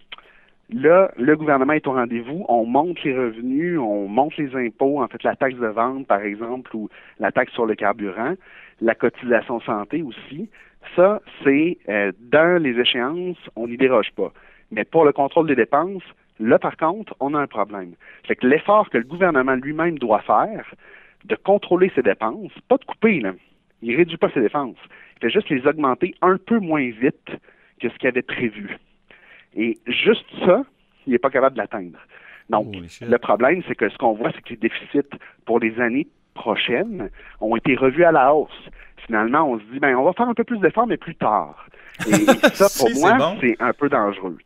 là, 0.72 1.12
le 1.18 1.36
gouvernement 1.36 1.74
est 1.74 1.88
au 1.88 1.94
rendez-vous, 1.94 2.46
on 2.48 2.66
monte 2.66 3.04
les 3.04 3.18
revenus, 3.18 3.80
on 3.80 4.08
monte 4.08 4.38
les 4.38 4.56
impôts, 4.56 5.02
en 5.02 5.08
fait 5.08 5.24
la 5.24 5.36
taxe 5.36 5.58
de 5.58 5.68
vente, 5.68 6.08
par 6.08 6.22
exemple, 6.22 6.76
ou 6.76 6.90
la 7.20 7.32
taxe 7.32 7.54
sur 7.54 7.66
le 7.66 7.76
carburant, 7.76 8.36
la 8.82 8.96
cotisation 8.96 9.60
santé 9.62 10.02
aussi. 10.02 10.50
Ça, 10.96 11.22
c'est 11.44 11.78
euh, 11.90 12.12
dans 12.20 12.62
les 12.62 12.80
échéances, 12.80 13.38
on 13.56 13.68
n'y 13.68 13.78
déroge 13.78 14.12
pas. 14.16 14.32
Mais 14.72 14.86
pour 14.86 15.06
le 15.06 15.12
contrôle 15.12 15.48
des 15.48 15.56
dépenses, 15.56 16.04
là, 16.40 16.60
par 16.60 16.78
contre, 16.78 17.16
on 17.20 17.34
a 17.34 17.40
un 17.40 17.48
problème. 17.48 17.94
C'est 18.28 18.36
que 18.36 18.48
l'effort 18.48 18.90
que 18.90 18.98
le 18.98 19.04
gouvernement 19.04 19.56
lui-même 19.56 19.98
doit 19.98 20.22
faire 20.22 20.74
de 21.26 21.36
contrôler 21.36 21.92
ses 21.96 22.02
dépenses, 22.02 22.52
pas 22.68 22.78
de 22.78 22.86
couper, 22.86 23.20
là. 23.20 23.34
Il 23.82 23.96
réduit 23.96 24.18
pas 24.18 24.30
ses 24.32 24.42
dépenses. 24.42 24.78
Il 25.22 25.26
fait 25.26 25.30
juste 25.32 25.50
les 25.50 25.66
augmenter 25.68 26.16
un 26.22 26.38
peu 26.38 26.60
moins 26.60 26.90
vite 26.90 27.30
que 27.82 27.90
ce 27.90 27.96
qu'il 27.98 28.08
avait 28.08 28.22
prévu. 28.22 28.78
Et 29.56 29.78
juste 29.88 30.26
ça, 30.46 30.64
il 31.06 31.12
n'est 31.12 31.20
pas 31.20 31.30
capable 31.30 31.56
de 31.56 31.62
l'atteindre. 31.62 32.00
Donc, 32.50 32.74
le 33.02 33.18
problème, 33.18 33.62
c'est 33.68 33.76
que 33.76 33.90
ce 33.90 33.98
qu'on 33.98 34.14
voit, 34.14 34.32
c'est 34.34 34.42
que 34.42 34.50
les 34.50 34.58
déficits 34.58 35.18
pour 35.46 35.60
les 35.60 35.80
années 35.80 36.08
prochaines 36.34 37.10
ont 37.42 37.56
été 37.56 37.76
revus 37.76 38.06
à 38.06 38.12
la 38.12 38.34
hausse. 38.34 38.70
Finalement, 39.06 39.50
on 39.50 39.60
se 39.60 39.64
dit, 39.72 39.80
ben, 39.80 39.96
on 39.96 40.04
va 40.04 40.14
faire 40.14 40.28
un 40.28 40.34
peu 40.34 40.44
plus 40.44 40.60
d'efforts, 40.60 40.88
mais 40.88 40.98
plus 40.98 41.16
tard. 41.16 41.66
Et 42.08 42.12
ça, 42.54 42.68
pour 42.78 42.90
moi, 43.00 43.36
c'est 43.42 43.58
bon. 43.58 43.66
un 43.66 43.74
peu 43.74 43.90
dangereux. 43.90 44.38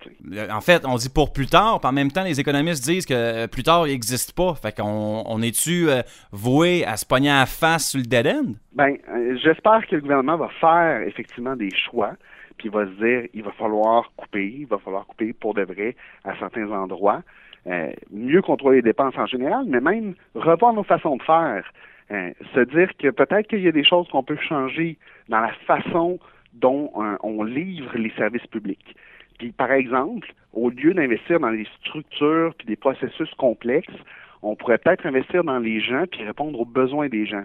En 0.51 0.61
fait, 0.61 0.85
on 0.85 0.95
dit 0.95 1.09
pour 1.09 1.33
plus 1.33 1.47
tard, 1.47 1.79
puis 1.79 1.89
en 1.89 1.93
même 1.93 2.11
temps, 2.11 2.23
les 2.23 2.39
économistes 2.39 2.83
disent 2.83 3.05
que 3.05 3.13
euh, 3.13 3.47
plus 3.47 3.63
tard, 3.63 3.87
il 3.87 3.91
n'existe 3.91 4.35
pas. 4.35 4.55
Fait 4.55 4.75
qu'on 4.75 5.23
on 5.25 5.41
est-tu 5.41 5.89
euh, 5.89 6.01
voué 6.31 6.85
à 6.85 6.97
se 6.97 7.05
pogner 7.05 7.29
à 7.29 7.41
la 7.41 7.45
face 7.45 7.89
sur 7.91 7.99
le 7.99 8.05
dead 8.05 8.27
end? 8.27 8.53
Ben, 8.73 8.95
euh, 9.09 9.37
j'espère 9.43 9.85
que 9.87 9.95
le 9.95 10.01
gouvernement 10.01 10.37
va 10.37 10.49
faire 10.59 11.01
effectivement 11.07 11.55
des 11.55 11.69
choix, 11.75 12.13
puis 12.57 12.69
il 12.69 12.71
va 12.71 12.85
se 12.85 12.91
dire, 12.91 13.29
il 13.33 13.43
va 13.43 13.51
falloir 13.51 14.11
couper, 14.15 14.55
il 14.59 14.67
va 14.67 14.77
falloir 14.79 15.05
couper 15.05 15.33
pour 15.33 15.53
de 15.53 15.63
vrai 15.63 15.95
à 16.23 16.35
certains 16.39 16.71
endroits, 16.71 17.21
euh, 17.67 17.91
mieux 18.11 18.41
contrôler 18.41 18.77
les 18.77 18.81
dépenses 18.81 19.17
en 19.17 19.25
général, 19.25 19.65
mais 19.67 19.79
même 19.79 20.15
revoir 20.35 20.73
nos 20.73 20.83
façons 20.83 21.15
de 21.15 21.23
faire, 21.23 21.63
Euh, 22.11 22.31
se 22.53 22.59
dire 22.59 22.89
que 22.97 23.09
peut-être 23.09 23.47
qu'il 23.47 23.61
y 23.61 23.67
a 23.67 23.71
des 23.71 23.83
choses 23.83 24.07
qu'on 24.09 24.23
peut 24.23 24.37
changer 24.37 24.97
dans 25.29 25.39
la 25.39 25.53
façon 25.65 26.19
dont 26.53 26.91
euh, 26.97 27.15
on 27.23 27.43
livre 27.43 27.97
les 27.97 28.11
services 28.11 28.45
publics. 28.47 28.95
Puis, 29.39 29.51
par 29.51 29.71
exemple, 29.71 30.31
au 30.53 30.69
lieu 30.69 30.93
d'investir 30.93 31.39
dans 31.39 31.51
des 31.51 31.67
structures 31.79 32.53
puis 32.57 32.67
des 32.67 32.75
processus 32.75 33.33
complexes, 33.35 33.93
on 34.41 34.55
pourrait 34.55 34.77
peut-être 34.77 35.05
investir 35.05 35.43
dans 35.43 35.59
les 35.59 35.79
gens 35.79 36.03
puis 36.11 36.23
répondre 36.23 36.59
aux 36.59 36.65
besoins 36.65 37.07
des 37.07 37.25
gens. 37.25 37.43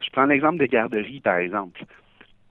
Je 0.00 0.10
prends 0.10 0.24
l'exemple 0.24 0.58
des 0.58 0.68
garderies, 0.68 1.20
par 1.20 1.36
exemple. 1.36 1.84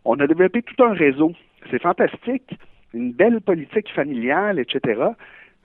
On 0.05 0.19
a 0.19 0.27
développé 0.27 0.61
tout 0.61 0.81
un 0.83 0.93
réseau. 0.93 1.33
C'est 1.69 1.81
fantastique. 1.81 2.57
Une 2.93 3.11
belle 3.11 3.41
politique 3.41 3.89
familiale, 3.89 4.59
etc. 4.59 5.01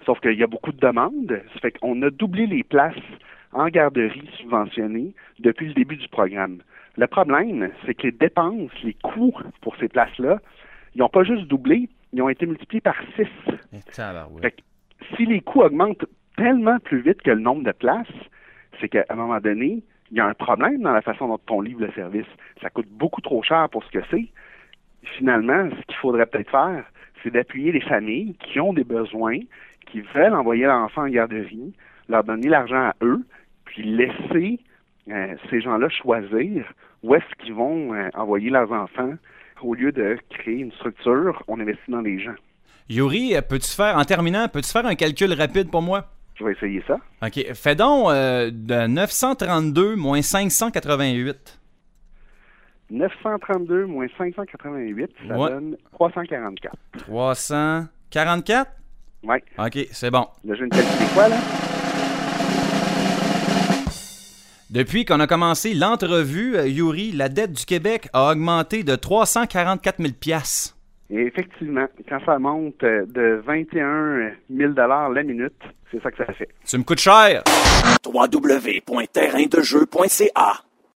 Sauf 0.04 0.18
qu'il 0.20 0.38
y 0.38 0.42
a 0.42 0.46
beaucoup 0.46 0.72
de 0.72 0.80
demandes. 0.80 1.40
Ça 1.54 1.60
fait 1.60 1.78
qu'on 1.78 2.00
a 2.02 2.10
doublé 2.10 2.46
les 2.46 2.64
places 2.64 2.96
en 3.52 3.68
garderie 3.68 4.28
subventionnées 4.38 5.14
depuis 5.38 5.68
le 5.68 5.74
début 5.74 5.96
du 5.96 6.08
programme. 6.08 6.62
Le 6.96 7.06
problème, 7.06 7.70
c'est 7.84 7.94
que 7.94 8.04
les 8.04 8.12
dépenses, 8.12 8.70
les 8.82 8.94
coûts 8.94 9.34
pour 9.60 9.76
ces 9.76 9.88
places-là, 9.88 10.38
ils 10.94 10.98
n'ont 10.98 11.08
pas 11.08 11.24
juste 11.24 11.46
doublé, 11.46 11.88
ils 12.12 12.22
ont 12.22 12.28
été 12.28 12.46
multipliés 12.46 12.80
par 12.80 12.96
six. 13.16 13.28
Fait 14.42 14.50
que 14.50 14.62
si 15.16 15.26
les 15.26 15.40
coûts 15.40 15.62
augmentent 15.62 16.04
tellement 16.36 16.78
plus 16.80 17.00
vite 17.00 17.22
que 17.22 17.30
le 17.30 17.40
nombre 17.40 17.62
de 17.64 17.72
places, 17.72 18.06
c'est 18.80 18.88
qu'à 18.88 19.04
un 19.08 19.14
moment 19.14 19.40
donné, 19.40 19.82
il 20.10 20.18
y 20.18 20.20
a 20.20 20.26
un 20.26 20.34
problème 20.34 20.82
dans 20.82 20.92
la 20.92 21.00
façon 21.00 21.28
dont 21.28 21.40
on 21.50 21.60
livre 21.62 21.80
le 21.80 21.92
service. 21.92 22.26
Ça 22.60 22.68
coûte 22.68 22.88
beaucoup 22.90 23.22
trop 23.22 23.42
cher 23.42 23.68
pour 23.70 23.82
ce 23.84 23.90
que 23.90 24.04
c'est. 24.10 24.28
Finalement, 25.16 25.70
ce 25.70 25.86
qu'il 25.86 25.96
faudrait 25.96 26.26
peut-être 26.26 26.50
faire, 26.50 26.84
c'est 27.22 27.30
d'appuyer 27.30 27.72
les 27.72 27.80
familles 27.80 28.34
qui 28.34 28.60
ont 28.60 28.72
des 28.72 28.84
besoins, 28.84 29.38
qui 29.86 30.00
veulent 30.00 30.34
envoyer 30.34 30.64
leur 30.64 30.76
enfant 30.76 31.02
en 31.02 31.08
garderie, 31.08 31.72
leur 32.08 32.24
donner 32.24 32.48
l'argent 32.48 32.90
à 32.90 32.94
eux, 33.02 33.22
puis 33.72 33.82
laisser 33.96 34.60
euh, 35.10 35.34
ces 35.50 35.60
gens-là 35.60 35.88
choisir 35.88 36.64
où 37.02 37.14
est-ce 37.14 37.44
qu'ils 37.44 37.54
vont 37.54 37.92
euh, 37.94 38.08
envoyer 38.14 38.50
leurs 38.50 38.70
enfants. 38.72 39.14
Au 39.62 39.74
lieu 39.74 39.92
de 39.92 40.16
créer 40.30 40.58
une 40.60 40.72
structure, 40.72 41.42
on 41.48 41.58
investit 41.60 41.90
dans 41.90 42.00
les 42.00 42.18
gens. 42.20 42.34
Yuri, 42.88 43.34
peux-tu 43.48 43.70
faire, 43.70 43.96
en 43.96 44.04
terminant, 44.04 44.48
peux-tu 44.48 44.70
faire 44.70 44.84
un 44.86 44.94
calcul 44.96 45.32
rapide 45.32 45.70
pour 45.70 45.82
moi? 45.82 46.06
Je 46.34 46.44
vais 46.44 46.52
essayer 46.52 46.82
ça. 46.86 46.96
OK. 47.24 47.52
Fais 47.54 47.74
donc 47.76 48.08
euh, 48.10 48.50
de 48.52 48.86
932 48.88 49.94
moins 49.96 50.20
588. 50.22 51.58
932 52.90 53.86
moins 53.86 54.06
588, 54.18 55.10
ça 55.28 55.38
Ouais. 55.38 55.48
donne 55.50 55.76
344. 55.92 56.74
344? 56.98 58.70
Oui. 59.24 59.36
OK, 59.58 59.78
c'est 59.92 60.10
bon. 60.10 60.26
Là, 60.44 60.54
je 60.54 60.64
viens 60.64 60.66
de 60.66 60.74
calculer 60.74 61.08
quoi, 61.14 61.28
là? 61.28 61.36
Depuis 64.72 65.04
qu'on 65.04 65.20
a 65.20 65.26
commencé 65.26 65.74
l'entrevue, 65.74 66.56
euh, 66.56 66.66
Yuri, 66.66 67.12
la 67.12 67.28
dette 67.28 67.52
du 67.52 67.66
Québec 67.66 68.08
a 68.14 68.32
augmenté 68.32 68.84
de 68.84 68.96
344 68.96 69.98
000 69.98 70.14
piastres. 70.18 70.78
Et 71.10 71.26
effectivement, 71.26 71.86
quand 72.08 72.20
ça 72.24 72.38
monte 72.38 72.82
euh, 72.82 73.04
de 73.04 73.42
21 73.44 74.30
000 74.48 74.72
la 74.72 75.22
minute, 75.24 75.52
c'est 75.90 76.02
ça 76.02 76.10
que 76.10 76.16
ça 76.16 76.32
fait. 76.32 76.48
Tu 76.64 76.78
me 76.78 76.84
coûtes 76.84 77.00
cher! 77.00 77.42
www.terraindejeu.ca 78.06 80.62